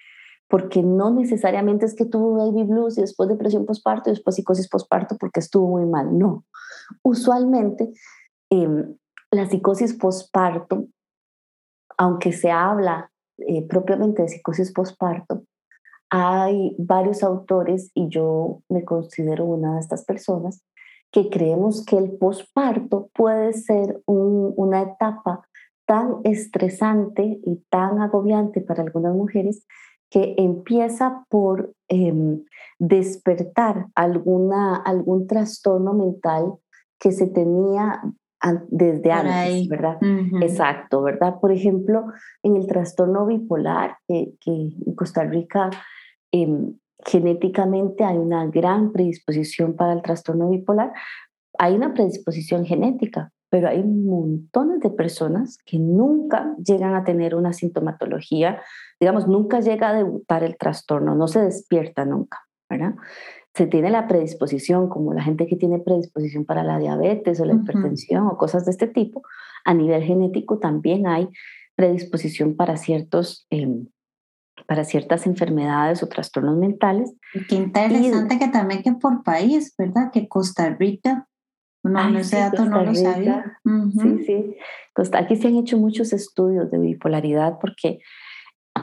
[0.49, 4.69] porque no necesariamente es que tuvo baby blues y después depresión postparto y después psicosis
[4.69, 6.19] postparto porque estuvo muy mal.
[6.19, 6.45] No,
[7.05, 7.93] usualmente
[8.51, 8.97] em,
[9.31, 10.89] la psicosis postparto,
[11.97, 15.45] aunque se habla eh, propiamente de psicosis postparto,
[16.15, 20.63] hay varios autores y yo me considero una de estas personas
[21.11, 25.43] que creemos que el posparto puede ser una etapa
[25.87, 29.67] tan estresante y tan agobiante para algunas mujeres
[30.09, 32.45] que empieza por em,
[32.79, 36.55] despertar alguna, algún trastorno mental
[36.99, 38.01] que se tenía
[38.69, 39.99] desde antes, ¿verdad?
[40.43, 41.41] Exacto, ¿verdad?
[41.41, 42.07] Por ejemplo,
[42.43, 45.71] en el trastorno bipolar, que, en Costa Rica
[46.35, 46.75] em,
[47.07, 50.93] genéticamente hay una gran predisposición para el trastorno bipolar.
[51.59, 57.53] Hay una predisposición genética, pero hay montones de personas que nunca llegan a tener una
[57.53, 58.61] sintomatología,
[58.99, 62.95] digamos, nunca llega a debutar el trastorno, no se despierta nunca, ¿verdad?
[63.55, 67.55] Se tiene la predisposición, como la gente que tiene predisposición para la diabetes o la
[67.55, 69.23] hipertensión o cosas de este tipo,
[69.65, 71.29] a nivel genético también hay
[71.77, 73.87] predisposición para ciertos em,
[74.67, 77.15] para ciertas enfermedades o trastornos mentales.
[77.35, 80.11] Y qué interesante que también que por país, ¿verdad?
[80.13, 81.29] Que Costa Rica,
[81.83, 83.61] no, ese dato no lo sabía.
[84.01, 84.57] Sí, sí.
[84.95, 87.99] Costa, aquí se han hecho muchos estudios de bipolaridad porque,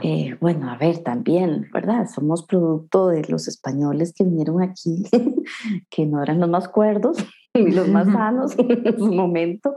[0.04, 2.08] eh, bueno, a ver, también, ¿verdad?
[2.08, 5.04] Somos producto de los españoles que vinieron aquí,
[5.90, 7.18] que no eran los más cuerdos
[7.56, 9.76] ni los más sanos en su momento.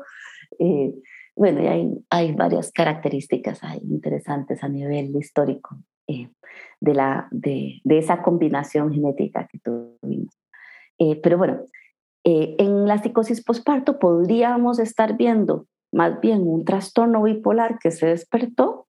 [0.59, 0.93] Eh,
[1.35, 6.29] bueno, y hay, hay varias características interesantes a nivel histórico eh,
[6.81, 10.39] de, la, de, de, esa combinación genética que tuvimos.
[10.99, 11.63] Eh, pero bueno,
[12.25, 18.07] eh, en la psicosis posparto podríamos estar viendo más bien un trastorno bipolar que se
[18.07, 18.87] despertó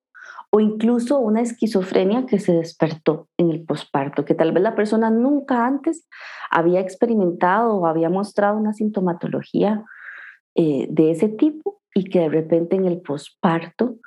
[0.49, 5.09] o incluso una esquizofrenia que se despertó en el posparto, que tal vez la persona
[5.09, 6.07] nunca antes
[6.49, 9.83] había experimentado o había mostrado una sintomatología
[10.55, 13.97] de ese tipo y que de repente en el posparto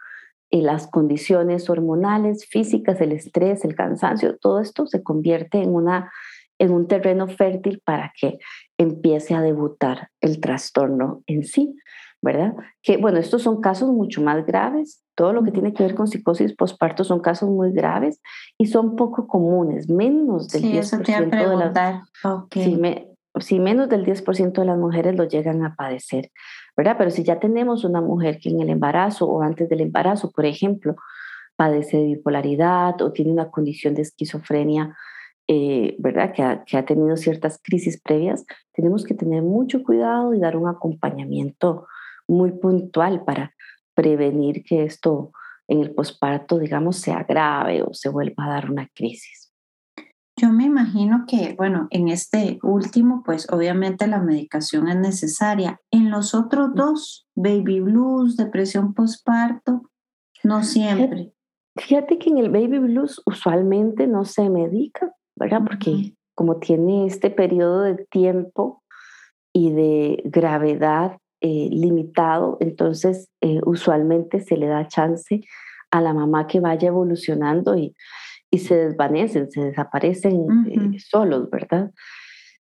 [0.51, 6.11] eh, las condiciones hormonales, físicas, el estrés, el cansancio, todo esto se convierte en, una,
[6.59, 8.39] en un terreno fértil para que
[8.79, 11.77] empiece a debutar el trastorno en sí,
[12.23, 12.55] ¿verdad?
[12.83, 15.03] Que bueno, estos son casos mucho más graves.
[15.15, 18.21] Todo lo que tiene que ver con psicosis posparto son casos muy graves
[18.57, 22.03] y son poco comunes, menos del sí, 10% de las...
[22.25, 22.65] Okay.
[22.65, 22.77] Sí,
[23.41, 26.31] si menos del 10% de las mujeres lo llegan a padecer,
[26.77, 26.97] ¿verdad?
[26.99, 30.47] Pero si ya tenemos una mujer que en el embarazo o antes del embarazo, por
[30.47, 30.97] ejemplo,
[31.57, 34.97] padece de bipolaridad o tiene una condición de esquizofrenia,
[35.49, 36.33] eh, ¿verdad?
[36.33, 40.57] Que ha, que ha, tenido ciertas crisis previas, tenemos que tener mucho cuidado y dar
[40.57, 41.87] un acompañamiento
[42.29, 43.55] muy puntual para
[43.95, 45.33] prevenir que esto
[45.67, 49.48] en el posparto, digamos, se agrave o se vuelva a dar una crisis.
[50.41, 55.81] Yo me imagino que, bueno, en este último, pues obviamente la medicación es necesaria.
[55.91, 59.91] En los otros dos, baby blues, depresión postparto,
[60.45, 61.33] no siempre.
[61.77, 65.63] Fíjate que en el baby blues usualmente no se medica, ¿verdad?
[65.67, 68.85] Porque como tiene este periodo de tiempo
[69.53, 75.41] y de gravedad eh, limitado, entonces eh, usualmente se le da chance
[75.91, 77.93] a la mamá que vaya evolucionando y
[78.51, 81.91] y se desvanecen, se desaparecen eh, solos, ¿verdad?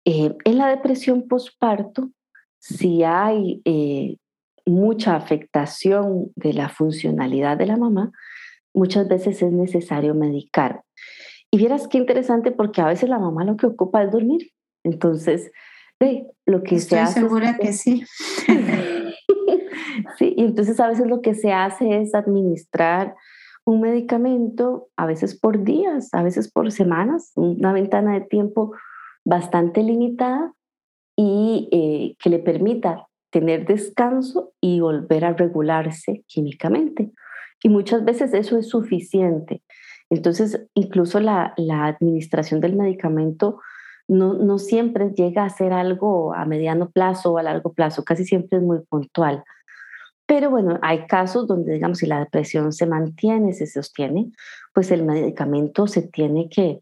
[0.04, 2.10] Eh, en la depresión postparto,
[2.58, 4.16] si hay eh,
[4.66, 8.12] mucha afectación de la funcionalidad de la mamá,
[8.74, 10.82] muchas veces es necesario medicar.
[11.50, 14.50] Y vieras qué interesante porque a veces la mamá lo que ocupa es dormir.
[14.84, 15.50] Entonces,
[16.00, 17.20] ve, lo que se hace...
[17.20, 18.04] Estoy segura que sí.
[20.18, 23.14] sí, y entonces a veces lo que se hace es administrar
[23.64, 28.72] un medicamento, a veces por días, a veces por semanas, una ventana de tiempo
[29.24, 30.52] bastante limitada
[31.16, 37.12] y eh, que le permita tener descanso y volver a regularse químicamente.
[37.62, 39.62] Y muchas veces eso es suficiente.
[40.10, 43.60] Entonces, incluso la, la administración del medicamento
[44.08, 48.24] no, no, siempre llega a ser algo a mediano plazo o a largo plazo, casi
[48.24, 49.44] siempre es muy puntual.
[50.34, 54.32] Pero bueno, hay casos donde, digamos, si la depresión se mantiene, se sostiene,
[54.72, 56.80] pues el medicamento se tiene que,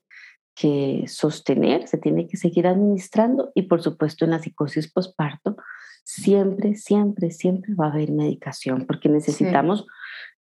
[0.55, 5.57] que sostener, se tiene que seguir administrando y por supuesto en la psicosis postparto
[6.05, 9.85] siempre, siempre, siempre va a haber medicación porque necesitamos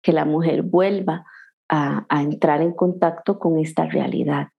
[0.03, 1.25] que la mujer vuelva
[1.67, 4.49] a, a entrar en contacto con esta realidad.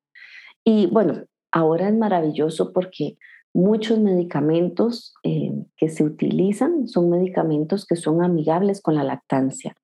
[0.64, 3.16] Y bueno, ahora es maravilloso porque
[3.52, 9.74] Muchos medicamentos eh, que se utilizan son medicamentos que son amigables con la lactancia.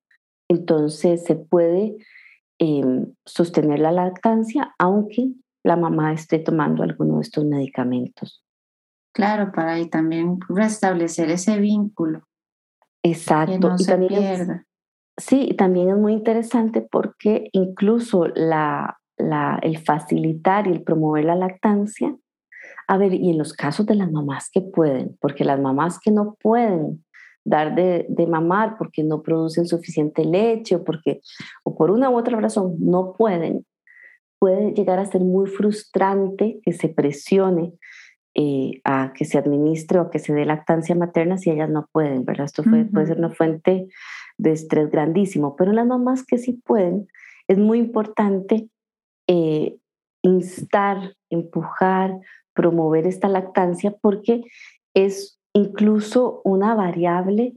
[0.48, 1.96] Entonces se puede
[2.59, 5.33] em, sostener la lactancia aunque
[5.64, 8.44] la mamá esté tomando alguno de estos medicamentos.
[9.12, 12.22] Claro, para ahí también restablecer ese vínculo.
[13.02, 13.52] Exacto.
[13.52, 14.66] Que no se pierda.
[15.16, 21.35] sí, también es muy interesante porque incluso la, la, el facilitar y el promover la
[21.35, 22.14] lactancia
[22.88, 26.11] a ver, y en los casos de las mamás que pueden, porque las mamás que
[26.11, 27.05] no pueden
[27.46, 31.20] dar de, mamar porque no producen suficiente leche o porque
[31.62, 33.64] o por una u otra razón no pueden,
[34.40, 37.72] puede llegar a ser muy frustrante que se presione
[38.35, 41.88] eh, a que se administre o a que se dé lactancia materna si ellas no
[41.92, 42.46] pueden, ¿verdad?
[42.46, 43.87] Esto puede ser una fuente
[44.37, 47.07] de estrés grandísimo, pero las mamás que sí pueden,
[47.49, 48.68] es muy importante
[49.29, 49.77] eh,
[50.22, 52.18] instar, empujar,
[52.56, 54.42] promover esta lactancia porque
[54.94, 57.54] es incluso una variable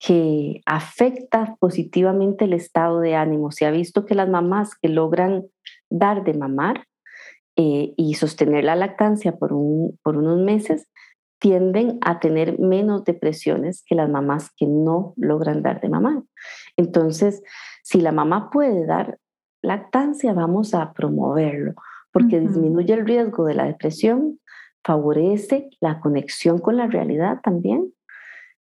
[0.00, 3.52] que afecta positivamente el estado de ánimo.
[3.52, 5.44] Se ha visto que las mamás que logran
[5.90, 6.86] dar de mamar
[7.56, 10.88] eh, y sostener la lactancia por, un, por unos meses
[11.38, 16.22] tienden a tener menos depresiones que las mamás que no logran dar de mamar.
[16.76, 17.42] Entonces,
[17.82, 19.18] si la mamá puede dar
[19.62, 21.74] lactancia, vamos a promoverlo
[22.12, 24.40] porque disminuye el riesgo de la depresión,
[24.84, 27.92] favorece la conexión con la realidad también,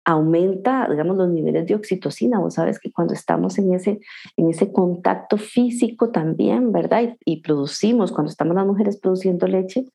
[0.05, 2.39] aumenta, digamos, los niveles de oxitocina.
[2.39, 3.99] Vos sabes que cuando estamos en ese,
[4.35, 7.15] en ese contacto físico también, ¿verdad?
[7.25, 9.85] Y, producimos, cuando estamos las mujeres produciendo leche,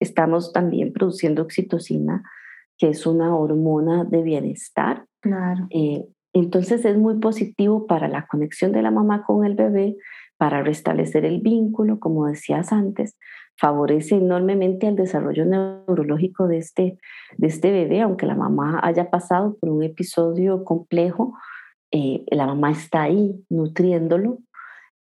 [0.00, 2.22] estamos también produciendo oxitocina,
[2.78, 5.04] que es una hormona de bienestar.
[5.20, 5.66] Claro.
[5.70, 9.96] Eh, entonces es muy positivo para la conexión de la mamá con el bebé,
[10.38, 13.18] para restablecer el vínculo, como decías antes,
[13.56, 16.98] favorece enormemente el desarrollo neurológico de este,
[17.36, 21.34] de este bebé, aunque la mamá haya pasado por un episodio complejo,
[21.90, 24.38] eh, la mamá está ahí nutriéndolo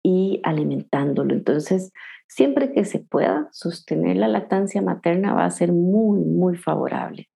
[0.04, 1.34] y alimentándolo.
[1.34, 1.92] Entonces,
[2.28, 7.30] siempre que se pueda sostener la lactancia materna va a ser muy, muy favorable.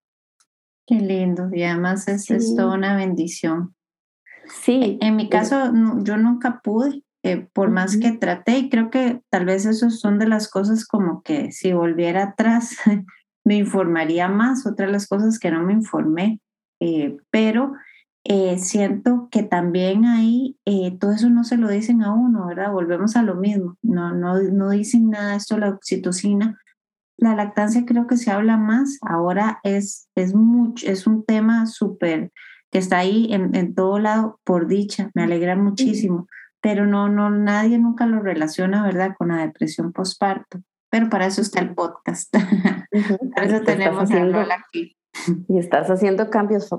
[0.88, 3.76] Qué lindo, y además es, es toda una bendición.
[4.48, 4.98] Sí.
[5.02, 5.72] En, mi caso,
[6.04, 10.20] yo nunca pude, eh, por más que traté, y creo que tal vez eso son
[10.20, 12.76] de las cosas como que si volviera atrás
[13.46, 16.42] me informaría más, otras las cosas que no me informé,
[16.82, 17.74] eh, pero
[18.26, 20.58] eh, siento que también ahí
[21.00, 22.74] todo eso no se lo dicen a uno, ¿verdad?
[22.74, 26.60] Volvemos a lo mismo, no, no, no dicen nada de esto, la oxitocina,
[27.18, 32.34] la lactancia creo que se habla más, ahora es, es, mucho, es un tema súper
[32.70, 36.28] que está ahí en, en, todo lado, por dicha, me alegra muchísimo,
[36.64, 40.62] pero no, no, nadie nunca lo relaciona, ¿verdad?, con la depresión postparto.
[40.90, 42.34] Pero para eso está el podcast.
[43.36, 44.96] para eso tenemos a aquí.
[45.50, 46.70] Y estás haciendo cambios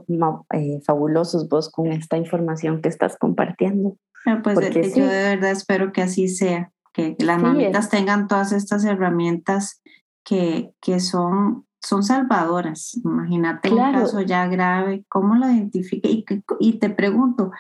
[0.55, 3.99] eh, fabulosos vos con esta información que estás compartiendo.
[4.25, 8.53] Ah, pues eh, yo de verdad espero que así sea, que las mamitas tengan todas
[8.53, 9.83] estas herramientas
[10.25, 12.99] que, que son, son salvadoras.
[13.05, 16.09] Imagínate un caso ya grave, ¿cómo lo identifica?
[16.09, 16.25] Y,
[16.59, 17.51] y te pregunto,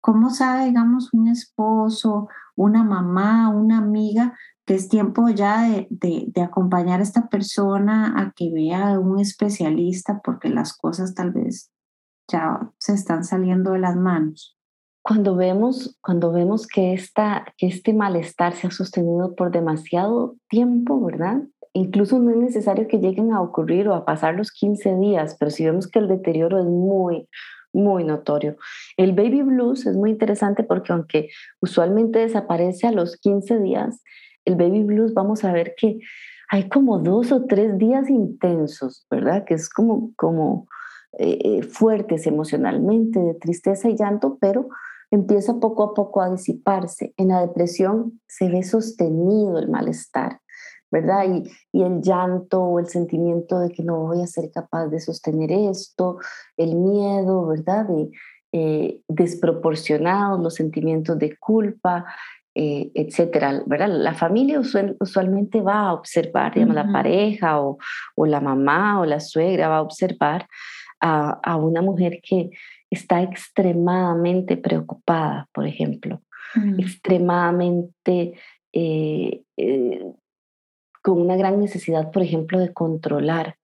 [0.00, 7.00] ¿cómo sabe, digamos, un esposo, una mamá, una amiga, que es tiempo ya de, acompañar
[7.00, 11.70] a esta persona a que vea a un especialista porque las cosas tal vez
[12.30, 14.56] ya se están saliendo de las manos?
[15.02, 21.00] Cuando vemos, cuando vemos que, esta, que este malestar se ha sostenido por demasiado tiempo,
[21.04, 21.42] ¿verdad?
[21.72, 25.50] incluso no es necesario que lleguen a ocurrir o a pasar los 15 días, pero
[25.50, 27.28] si vemos que el deterioro es muy,
[27.72, 28.56] muy notorio.
[28.96, 31.28] El baby blues es muy interesante porque aunque
[31.60, 34.02] usualmente desaparece a los 15 días,
[34.44, 35.98] el baby blues vamos a ver que
[36.50, 39.44] hay como dos o tres días intensos, ¿verdad?
[39.44, 40.66] Que es como, como
[41.18, 44.68] eh, eh, fuertes emocionalmente, de tristeza y llanto, pero
[45.10, 47.14] empieza poco a poco a disiparse.
[47.16, 50.40] En la depresión se ve sostenido el malestar.
[50.90, 51.24] ¿Verdad?
[51.24, 55.00] Y, y, el llanto o el sentimiento de que no voy a ser capaz de
[55.00, 56.18] sostener esto,
[56.56, 57.86] el miedo, ¿verdad?
[57.86, 58.10] De,
[58.52, 62.04] eh, desproporcionados, los sentimientos de culpa,
[62.52, 63.88] eh, etcétera, ¿verdad?
[63.90, 67.78] La familia usualmente va a observar, digamos, la pareja o,
[68.16, 70.48] o, la mamá o la suegra va a observar
[71.00, 72.50] a, a una mujer que
[72.90, 76.20] está extremadamente preocupada, por ejemplo,
[76.76, 78.34] extremadamente
[78.72, 79.99] eh, eh,
[81.02, 83.56] con una gran necesidad, por ejemplo, de controlar,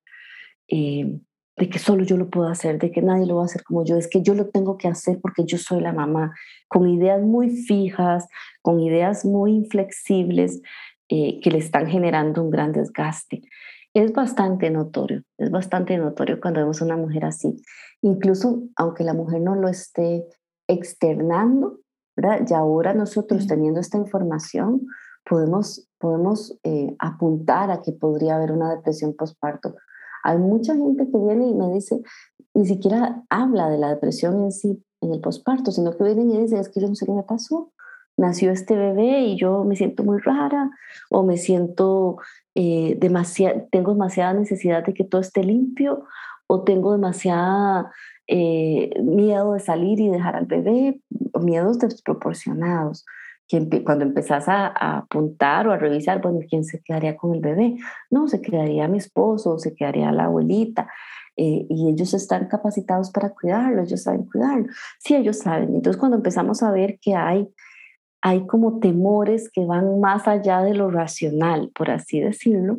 [0.68, 1.18] eh,
[1.56, 3.84] de que solo yo lo puedo hacer, de que nadie lo va a hacer como
[3.84, 6.34] yo, es que yo lo tengo que hacer porque yo soy la mamá,
[6.68, 8.26] con ideas muy fijas,
[8.60, 10.60] con ideas muy inflexibles
[11.08, 13.42] eh, que le están generando un gran desgaste.
[13.94, 17.56] Es bastante notorio, es bastante notorio cuando vemos a una mujer así.
[18.02, 20.26] Incluso aunque la mujer no lo esté
[20.68, 21.78] externando,
[22.14, 22.46] ¿verdad?
[22.48, 24.86] Y ahora nosotros teniendo esta información,
[25.28, 29.74] podemos, podemos eh, apuntar a que podría haber una depresión postparto.
[30.22, 32.00] Hay mucha gente que viene y me dice,
[32.54, 36.40] ni siquiera habla de la depresión en sí, en el postparto, sino que vienen y
[36.40, 37.72] dicen, es que yo no sé qué me pasó.
[38.16, 40.70] Nació este bebé y yo me siento muy rara
[41.10, 42.16] o me siento
[42.54, 46.04] eh, demasiado, tengo demasiada necesidad de que todo esté limpio
[46.46, 47.92] o tengo demasiada
[48.26, 51.00] eh, miedo de salir y dejar al bebé,
[51.34, 53.04] miedos desproporcionados
[53.48, 54.66] que cuando empezás a,
[54.98, 57.76] apuntar o a revisar, bueno, ¿quién se quedaría con el bebé?
[58.10, 60.88] No, se quedaría mi esposo, se quedaría la abuelita.
[61.36, 64.66] Eh, y ellos están capacitados para cuidarlo, ellos saben cuidarlo.
[64.98, 65.74] Sí, ellos saben.
[65.74, 67.48] Entonces, cuando empezamos a ver que hay,
[68.22, 72.78] hay como temores que van más allá de lo racional, por así decirlo,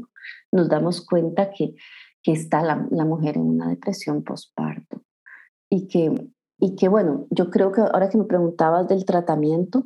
[0.51, 1.75] nos damos cuenta que,
[2.23, 5.01] que está la, la mujer en una depresión postparto.
[5.69, 9.83] Y que, y que, bueno, yo creo que ahora que me preguntabas del tratamiento,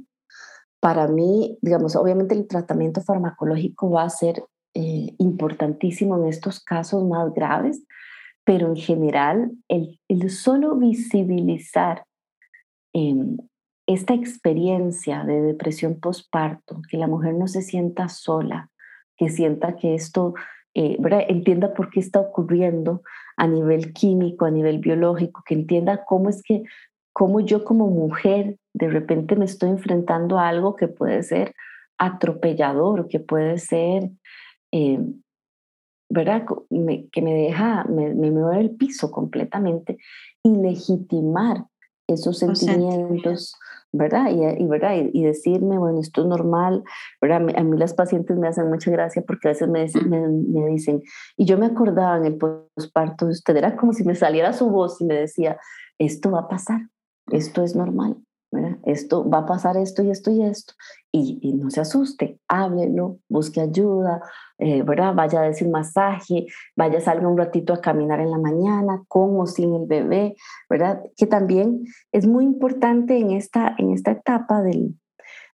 [0.81, 7.03] para mí, digamos, obviamente el tratamiento farmacológico va a ser eh, importantísimo en estos casos
[7.05, 7.83] más graves,
[8.43, 9.99] pero en general el,
[10.31, 12.03] solo visibilizar
[12.93, 13.37] em,
[13.85, 18.71] esta experiencia de depresión postparto, que la mujer no se sienta sola,
[19.17, 20.33] que sienta que esto,
[20.73, 23.03] eh, entienda por qué está ocurriendo
[23.37, 26.63] a nivel químico, a nivel biológico, que entienda cómo es que,
[27.13, 31.53] cómo yo como mujer de repente me estoy enfrentando a algo que puede ser
[31.97, 34.09] atropellador, que puede ser,
[34.71, 34.99] eh,
[36.09, 36.45] ¿verdad?
[37.11, 39.97] que me deja, me, me mueve el piso completamente
[40.43, 41.65] y legitimar
[42.07, 43.55] esos sentimientos,
[43.91, 44.29] ¿verdad?
[44.31, 44.95] Y, ¿verdad?
[45.13, 46.83] Y, decirme, bueno, esto es normal,
[47.21, 47.47] ¿verdad?
[47.55, 51.01] A mí las pacientes me hacen mucha gracia porque a veces me, me, me dicen,
[51.37, 54.69] y yo me acordaba en el posparto de usted, era como si me saliera su
[54.69, 55.57] voz y me decía,
[55.97, 56.81] esto va a pasar,
[57.31, 58.17] esto es normal,
[58.83, 60.73] esto va a pasar esto y esto y esto.
[61.11, 64.21] Y, no se asuste, háblelo, busque ayuda,
[64.57, 65.13] eh, ¿verdad?
[65.13, 69.45] Vaya a decir masaje, vaya, salga un ratito a caminar en la mañana, con o
[69.45, 70.35] sin el bebé,
[70.69, 71.01] ¿verdad?
[71.15, 74.99] Que también es muy importante en esta, en esta etapa del,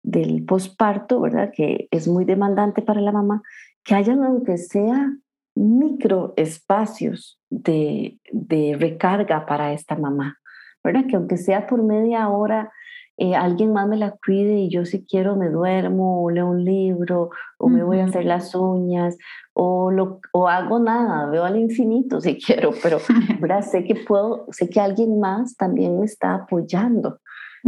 [0.03, 1.23] del posparto.
[1.55, 3.43] Que es muy demandante para la mamá,
[3.85, 5.13] que hayan aunque sea
[5.55, 10.39] micro espacios de, de recarga para esta mamá,
[10.85, 11.05] ¿verdad?
[11.09, 12.73] Que aunque sea por media hora
[13.19, 16.65] eh, alguien más me la cuide y yo si quiero me duermo o leo un
[16.65, 19.19] libro o me voy a hacer las uñas
[19.53, 22.99] o, lo, o hago nada, veo al infinito si quiero, pero
[23.63, 27.21] sé que puedo, sé que alguien más también me está apoyando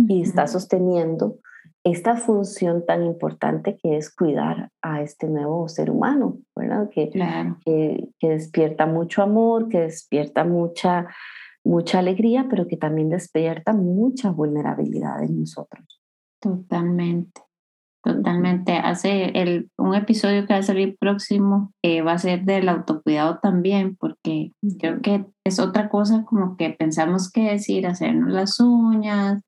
[0.09, 1.37] y está sosteniendo
[1.85, 6.89] esta función tan importante que es cuidar a este nuevo ser humano, ¿verdad?
[6.89, 11.07] Que, que, que, despierta mucho amor, que despierta mucha,
[11.65, 16.01] mucha alegría, pero que también despierta mucha vulnerabilidad en nosotros.
[16.41, 17.41] Totalmente,
[18.03, 18.73] totalmente.
[18.73, 23.39] Hace el, un episodio que va a salir próximo eh, va a ser del autocuidado
[23.43, 29.43] también, porque creo que es otra cosa como que pensamos que decir, hacernos las uñas,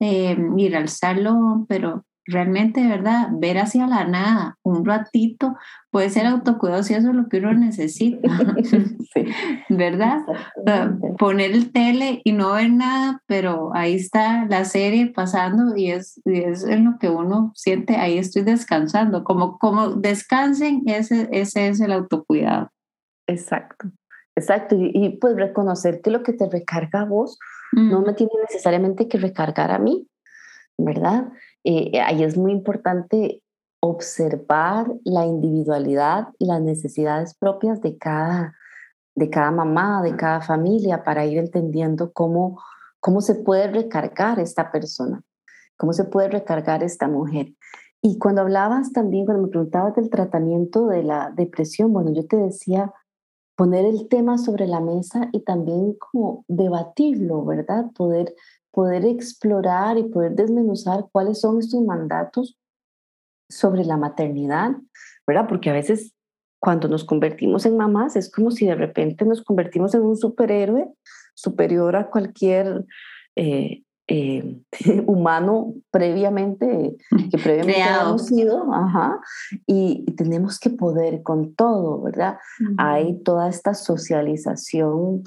[0.00, 5.56] eh, ir al salón, pero realmente, verdad, ver hacia la nada un ratito
[5.90, 8.28] puede ser autocuidado si eso es lo que uno necesita,
[9.68, 10.20] ¿verdad?
[11.18, 16.20] Poner el tele y no ver nada, pero ahí está la serie pasando y es,
[16.24, 21.80] es en lo que uno siente, ahí estoy descansando, como, como descansen, ese, ese es
[21.80, 22.70] el autocuidado.
[23.26, 23.88] Exacto,
[24.36, 27.38] exacto, y, y pues reconocer que lo que te recarga a vos
[27.72, 30.08] no me tiene necesariamente que recargar a mí,
[30.76, 31.28] ¿verdad?
[31.64, 33.42] Eh, ahí es muy importante
[33.80, 38.54] observar la individualidad y las necesidades propias de cada,
[39.14, 42.60] de cada mamá, de cada familia, para ir entendiendo cómo,
[43.00, 45.22] cómo se puede recargar esta persona,
[45.76, 47.54] cómo se puede recargar esta mujer.
[48.02, 52.36] Y cuando hablabas también, cuando me preguntabas del tratamiento de la depresión, bueno, yo te
[52.36, 52.92] decía,
[53.56, 57.90] poner el tema sobre la mesa y también como debatirlo, ¿verdad?
[57.94, 58.34] Poder,
[58.72, 62.58] poder explorar y poder desmenuzar cuáles son estos mandatos
[63.48, 64.72] sobre la maternidad,
[65.26, 65.46] ¿verdad?
[65.48, 66.14] Porque a veces
[66.60, 70.88] cuando nos convertimos en mamás es como si de repente nos convertimos en un superhéroe
[71.34, 72.84] superior a cualquier
[73.34, 74.60] eh, eh,
[75.06, 76.96] humano previamente,
[77.30, 79.20] que previamente habíamos sido, ajá,
[79.66, 82.38] y, tenemos que poder con todo, ¿verdad?
[82.76, 85.22] Hay toda esta socialización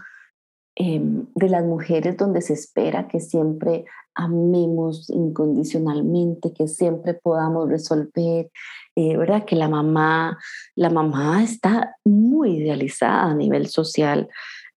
[0.76, 8.52] em, de las mujeres donde se espera que siempre amemos incondicionalmente, que siempre podamos resolver,
[8.96, 9.46] eh, ¿verdad?
[9.46, 10.38] Que la mamá,
[10.76, 14.30] la mamá está muy idealizada a nivel social,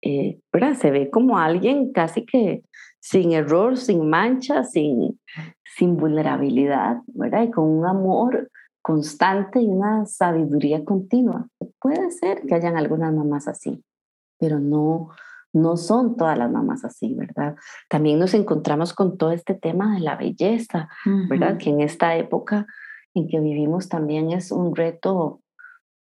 [0.03, 0.75] eh, ¿verdad?
[0.75, 2.63] Se ve como alguien casi que
[3.01, 5.21] sin error, sin mancha, sin,
[5.77, 7.43] sin vulnerabilidad, ¿verdad?
[7.43, 11.49] Y con un amor constante y una sabiduría continua.
[11.81, 13.83] Puede ser que hayan algunas mamás así,
[14.39, 15.11] pero no,
[15.55, 17.55] no son todas las mamás así, ¿verdad?
[17.89, 20.89] También nos encontramos con todo este tema de la belleza,
[21.29, 21.57] ¿verdad?
[21.57, 22.67] Que en esta época
[23.15, 25.41] en que vivimos también es un reto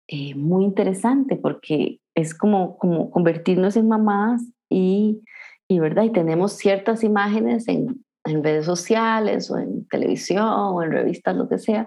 [0.09, 5.23] eh, muy interesante porque es como, como convertirnos en mamás y
[5.69, 6.05] y, ¿verdad?
[6.05, 11.49] y tenemos ciertas imágenes en, en, redes sociales o en televisión o en revistas, lo
[11.49, 11.87] que sea,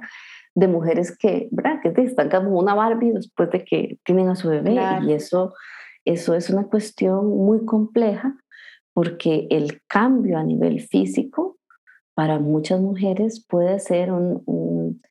[0.55, 1.79] de mujeres que, ¿verdad?
[1.81, 4.75] que están como una Barbie después de que tienen a su bebé.
[5.03, 5.53] Y eso,
[6.07, 8.35] eso es una cuestión muy compleja
[8.93, 11.57] porque el cambio a nivel físico
[12.15, 15.01] para muchas mujeres puede ser un, un,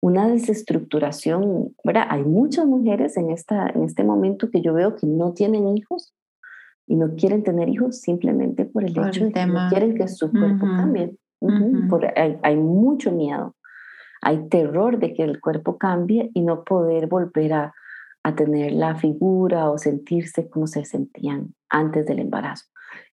[0.00, 2.06] una desestructuración, ¿verdad?
[2.08, 6.14] Hay muchas mujeres en, esta, en este momento que yo veo que no tienen hijos
[6.86, 10.30] y no quieren tener hijos simplemente por el hecho de que no quieren que su
[10.30, 11.16] cuerpo cambie.
[12.14, 13.56] hay, hay, mucho miedo,
[14.22, 17.74] hay terror de que el cuerpo cambie y no poder volver a,
[18.26, 22.64] a tener la figura o sentirse como se sentían antes del embarazo.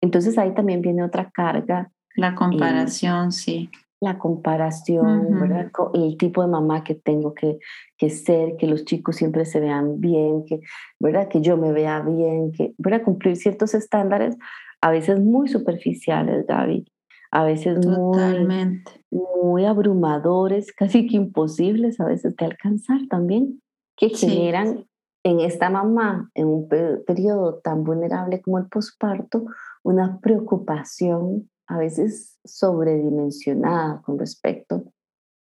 [0.01, 1.91] Entonces ahí también viene otra carga.
[2.17, 5.71] La eh, comparación, sí la comparación, ¿verdad?
[5.95, 7.61] el tipo de mamá que tengo que,
[7.97, 10.59] que, ser, que los chicos siempre se vean bien, que,
[10.99, 11.29] ¿verdad?
[11.29, 13.05] que yo me vea bien, que ¿verdad?
[13.05, 14.37] cumplir ciertos estándares,
[14.81, 16.85] a veces muy superficiales, Gaby,
[17.31, 23.63] a veces muy, muy abrumadores, casi que imposibles a veces de alcanzar también,
[23.97, 24.85] que generan
[25.25, 29.47] en esta mamá, en un periodo tan vulnerable como el posparto,
[29.83, 34.93] una preocupación a veces sobredimensionada con respecto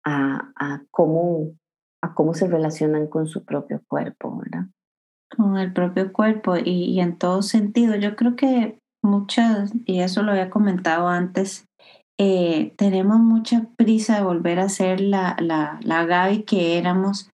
[0.04, 1.52] a, a, cómo,
[2.02, 4.66] a cómo se relacionan con su propio cuerpo, ¿verdad?
[5.36, 7.96] Con el propio cuerpo y, en todo sentido.
[7.96, 11.66] Yo creo que muchas, y eso lo había comentado antes,
[12.18, 17.30] eh, tenemos mucha prisa de volver a ser la, la, la Gaby que éramos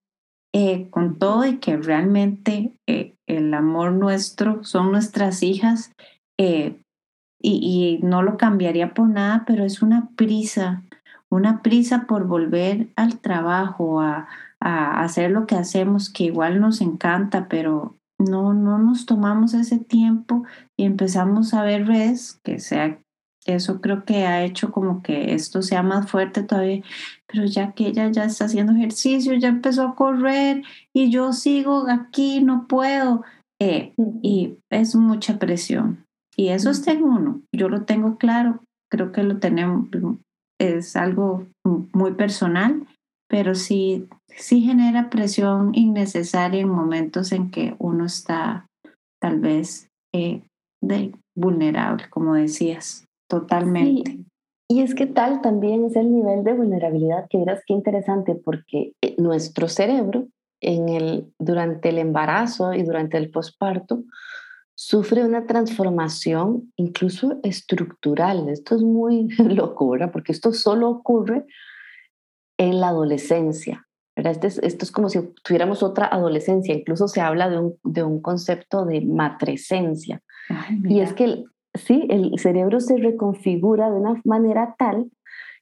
[0.59, 5.93] eh, con todo y que realmente eh, el amor nuestro son nuestras hijas,
[6.39, 10.83] y, no lo cambiaría por nada, pero es una prisa,
[11.31, 14.29] una prisa por volver al trabajo, a,
[14.61, 20.45] hacer lo que hacemos, que igual nos encanta, pero no, no nos tomamos ese tiempo
[20.75, 22.99] y empezamos a ver redes, que sea
[23.47, 26.83] Eso creo que ha hecho como que esto sea más fuerte todavía,
[27.27, 31.87] pero ya que ella ya está haciendo ejercicio, ya empezó a correr y yo sigo
[31.89, 33.23] aquí, no puedo.
[33.61, 36.05] Eh, y es mucha presión.
[36.37, 39.89] Y eso está en uno, yo lo tengo claro, creo que lo tenemos,
[40.61, 42.87] es algo muy personal,
[43.29, 48.67] pero sí, sí genera presión innecesaria en momentos en que uno está
[49.19, 50.43] tal vez eh,
[51.35, 53.06] vulnerable, como decías.
[53.29, 54.19] Totalmente.
[54.69, 58.95] Y es que tal también es el nivel de vulnerabilidad que verás qué interesante porque
[59.01, 60.27] eh, nuestro cerebro
[60.61, 64.03] en el, durante el embarazo y durante el posparto
[64.75, 68.49] sufre una transformación incluso estructural.
[68.49, 71.45] Esto es muy locura porque esto solo ocurre
[72.59, 73.87] en la adolescencia.
[74.17, 78.23] Este esto es como si tuviéramos otra adolescencia, incluso se habla de un, de un
[78.23, 80.23] concepto de matresencia.
[80.85, 81.45] y es que
[81.77, 85.11] sí, el cerebro se reconfigura de una manera tal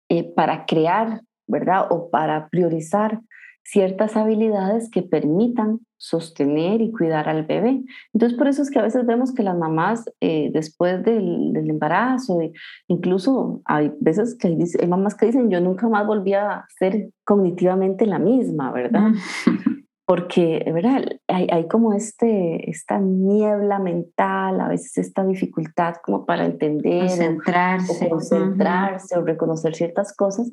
[0.08, 1.86] eh, para crear, ¿verdad?
[1.90, 3.20] O para priorizar
[3.64, 7.82] ciertas habilidades que permitan sostener y cuidar al bebé.
[8.12, 12.40] Entonces, por eso es que a veces vemos que las mamás, eh, después del, embarazo,
[12.88, 18.06] incluso hay veces que hay, mamás que dicen, yo nunca más volví a ser cognitivamente
[18.06, 19.12] la misma, ¿verdad?
[20.06, 21.04] porque, ¿verdad?
[21.28, 28.06] Hay, hay, como este, esta niebla mental, a veces esta dificultad como para entender, concentrarse,
[28.06, 30.52] o, concentrarse o reconocer ciertas cosas,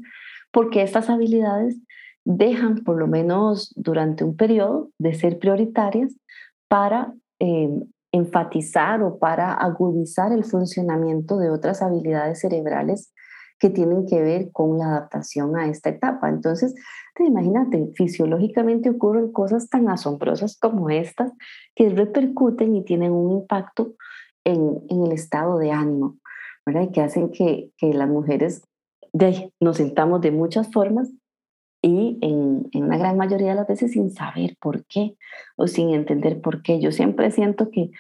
[0.52, 1.78] porque estas habilidades
[2.24, 6.16] dejan, por lo menos durante un periodo, de ser prioritarias
[6.70, 7.70] para eh,
[8.14, 13.12] enfatizar o para agudizar el funcionamiento de otras habilidades cerebrales
[13.60, 16.30] que tienen que ver con la adaptación a esta etapa.
[16.30, 16.74] Entonces,
[17.16, 21.32] te imagínate, fisiológicamente ocurren cosas tan asombrosas como estas
[21.76, 23.96] que repercuten y tienen un impacto
[24.44, 26.18] en, en el estado de ánimo,
[26.66, 26.84] ¿verdad?
[26.84, 28.64] Y que hacen que, que las mujeres
[29.60, 31.10] nos sintamos de muchas formas
[31.82, 35.16] y en, en, una gran mayoría de las veces sin saber por qué
[35.58, 36.80] o sin entender por qué.
[36.80, 37.92] Yo siempre siento que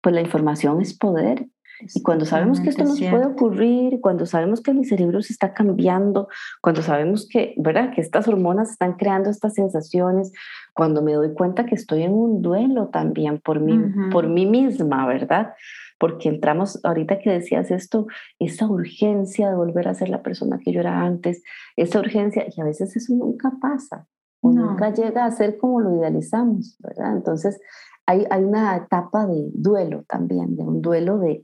[0.00, 1.46] pues la información es poder
[1.94, 5.54] y cuando sabemos que esto nos puede ocurrir, cuando sabemos que mi cerebro se está
[5.54, 6.28] cambiando,
[6.60, 7.92] cuando sabemos que, ¿verdad?
[7.94, 10.32] Que estas hormonas están creando estas sensaciones,
[10.74, 13.78] cuando me doy cuenta que estoy en un duelo también por mí,
[14.10, 15.54] por mí misma, ¿verdad?
[15.98, 18.06] Porque entramos, ahorita que decías esto,
[18.38, 21.42] esa urgencia de volver a ser la persona que yo era antes,
[21.76, 24.06] esa urgencia, y a veces eso nunca pasa,
[24.40, 27.16] o nunca llega a ser como lo idealizamos, ¿verdad?
[27.16, 27.60] Entonces,
[28.06, 31.42] hay, hay, una etapa de duelo también, de un duelo de,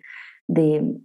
[0.49, 0.99] de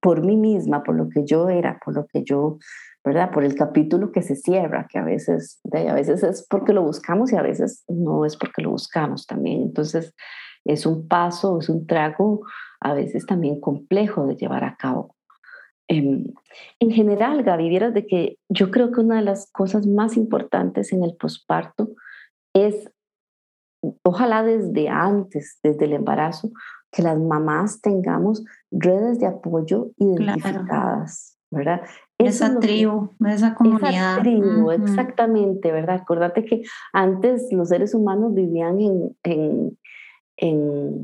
[0.00, 2.58] por mí misma, por lo que yo era, por lo que yo,
[3.04, 3.30] ¿verdad?
[3.30, 7.32] Por el capítulo que se cierra, que a veces, a veces es porque lo buscamos
[7.32, 9.62] y a veces no es porque lo buscamos también.
[9.62, 10.14] Entonces,
[10.64, 12.42] es un paso, es un trago
[12.80, 15.16] a veces también complejo de llevar a cabo.
[15.88, 16.32] Em,
[16.80, 20.92] en general, Gaby, vieras de que yo creo que una de las cosas más importantes
[20.92, 21.94] en el posparto
[22.54, 22.90] es,
[24.04, 26.50] ojalá desde antes, desde el embarazo,
[26.90, 31.82] que las mamás tengamos redes de apoyo identificadas, ¿verdad?
[32.18, 33.90] esa tribu, esa comunidad.
[33.90, 36.00] Esa tribu, exactamente, ¿verdad?
[36.02, 36.62] Acuérdate que
[36.92, 39.78] antes los seres humanos vivían en, en,
[40.36, 41.02] en,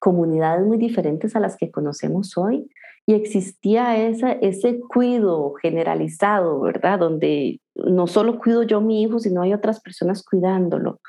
[0.00, 2.70] comunidades muy diferentes a las que conocemos hoy
[3.04, 7.00] y existía esa, ese cuido generalizado, ¿verdad?
[7.00, 11.00] Donde no solo cuido yo a mi hijo, sino hay otras personas cuidándolo.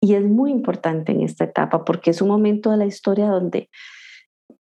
[0.00, 3.70] Y es muy importante en esta etapa porque es un momento de la historia donde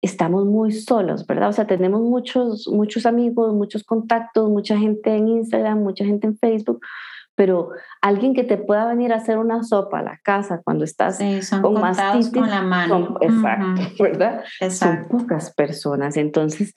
[0.02, 1.50] estamos muy solos, ¿verdad?
[1.50, 6.38] O sea, tenemos muchos, muchos amigos, muchos contactos, mucha gente en Instagram, mucha gente en
[6.38, 6.80] Facebook,
[7.36, 7.70] pero
[8.02, 11.20] alguien que te pueda venir a hacer una sopa a la casa cuando estás
[11.62, 13.18] con mastitis, con la mano.
[13.22, 14.44] exacto, ¿verdad?
[14.70, 16.18] Son pocas personas.
[16.18, 16.74] Entonces,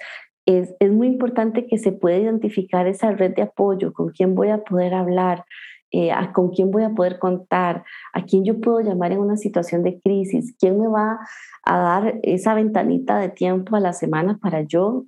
[0.47, 4.51] es, es muy importante que se pueda identificar esa red de apoyo, con quién voy
[4.51, 5.45] a poder hablar,
[5.93, 7.85] eh, con quién voy a poder contar,
[8.15, 11.19] a quién yo puedo llamar en una situación de crisis, quién me va
[11.65, 15.05] a dar esa ventanita de tiempo a la semana para yo,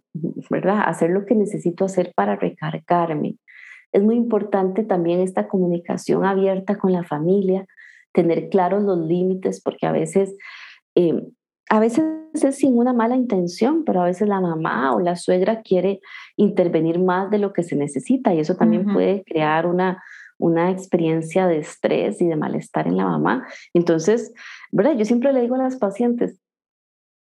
[0.51, 3.37] ¿verdad?, hacer lo que necesito hacer para recargarme.
[3.93, 7.65] Es muy importante también esta comunicación abierta con la familia,
[8.13, 10.37] tener claros los límites, porque a veces,
[10.95, 11.15] eh,
[11.71, 12.05] a veces
[12.35, 16.01] es sin una mala intención, pero a veces la mamá o la suegra quiere
[16.37, 20.03] intervenir más de lo que se necesita y eso también puede crear una
[20.39, 23.47] una experiencia de estrés y de malestar en la mamá.
[23.73, 24.33] Entonces,
[24.73, 24.97] ¿verdad?
[24.97, 26.41] Yo siempre le digo a las pacientes,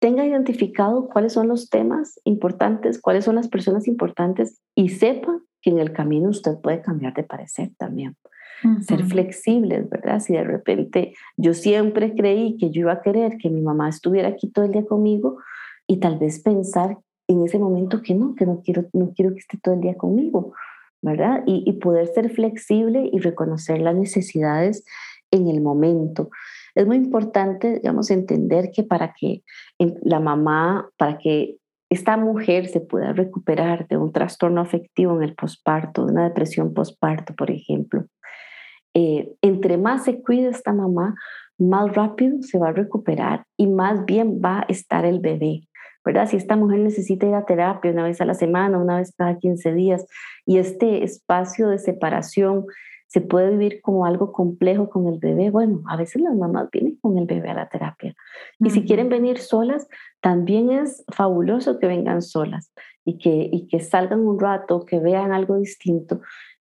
[0.01, 5.71] tenga identificado cuáles son los temas importantes, cuáles son las personas importantes y sepa que
[5.71, 8.17] en el camino usted puede cambiar de parecer también.
[8.83, 10.21] Ser flexibles, ¿verdad?
[10.21, 14.29] Si de repente yo siempre creí que yo iba a querer que mi mamá estuviera
[14.29, 15.39] aquí todo el día conmigo
[15.87, 19.39] y tal vez pensar en ese momento que no, que no quiero, no quiero que
[19.39, 20.55] esté todo el día conmigo,
[21.47, 24.85] y poder ser flexible y reconocer las necesidades
[25.31, 26.31] en el momento.
[26.75, 29.43] Es muy importante, digamos, entender que para que
[30.03, 31.57] la mamá, para que
[31.91, 36.75] esta mujer se pueda recuperar de un trastorno afectivo en el posparto, de una depresión
[36.75, 38.07] posparto, por ejemplo,
[38.95, 41.15] eh, entre más se cuide esta mamá,
[41.59, 45.69] más rápido se va a recuperar y más bien va a estar el bebé.
[46.05, 46.29] ¿Verdad?
[46.29, 49.39] Si esta mujer necesita ir a terapia una vez a la semana, una vez cada
[49.39, 50.07] 15 días,
[50.47, 52.67] y este espacio de separación
[53.07, 56.97] se puede vivir como algo complejo con el bebé, bueno, a veces las mamás vienen
[57.01, 58.13] con el bebé a la terapia.
[58.59, 59.87] Y si quieren venir solas,
[60.21, 62.73] también es fabuloso que vengan solas
[63.05, 66.23] y que, y que salgan un rato, que vean algo distinto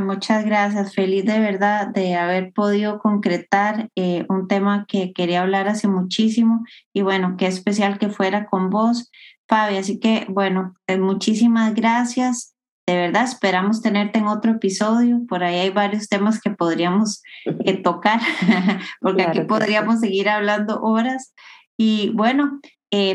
[0.00, 5.68] muchas gracias, feliz de verdad de haber podido concretar eh, un tema que quería hablar
[5.68, 9.10] hace muchísimo y bueno, qué especial que fuera con vos,
[9.48, 9.76] Fabi.
[9.76, 12.54] Así que bueno, eh, muchísimas gracias.
[12.86, 15.20] De verdad, esperamos tenerte en otro episodio.
[15.28, 18.20] Por ahí hay varios temas que podríamos eh, tocar,
[19.00, 21.34] porque aquí podríamos seguir hablando horas.
[21.76, 22.60] Y bueno,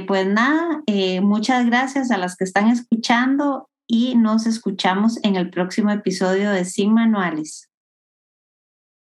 [0.05, 0.83] pues nada,
[1.23, 6.63] muchas gracias a las que están escuchando y nos escuchamos en el próximo episodio de
[6.63, 7.70] Sin Manuales.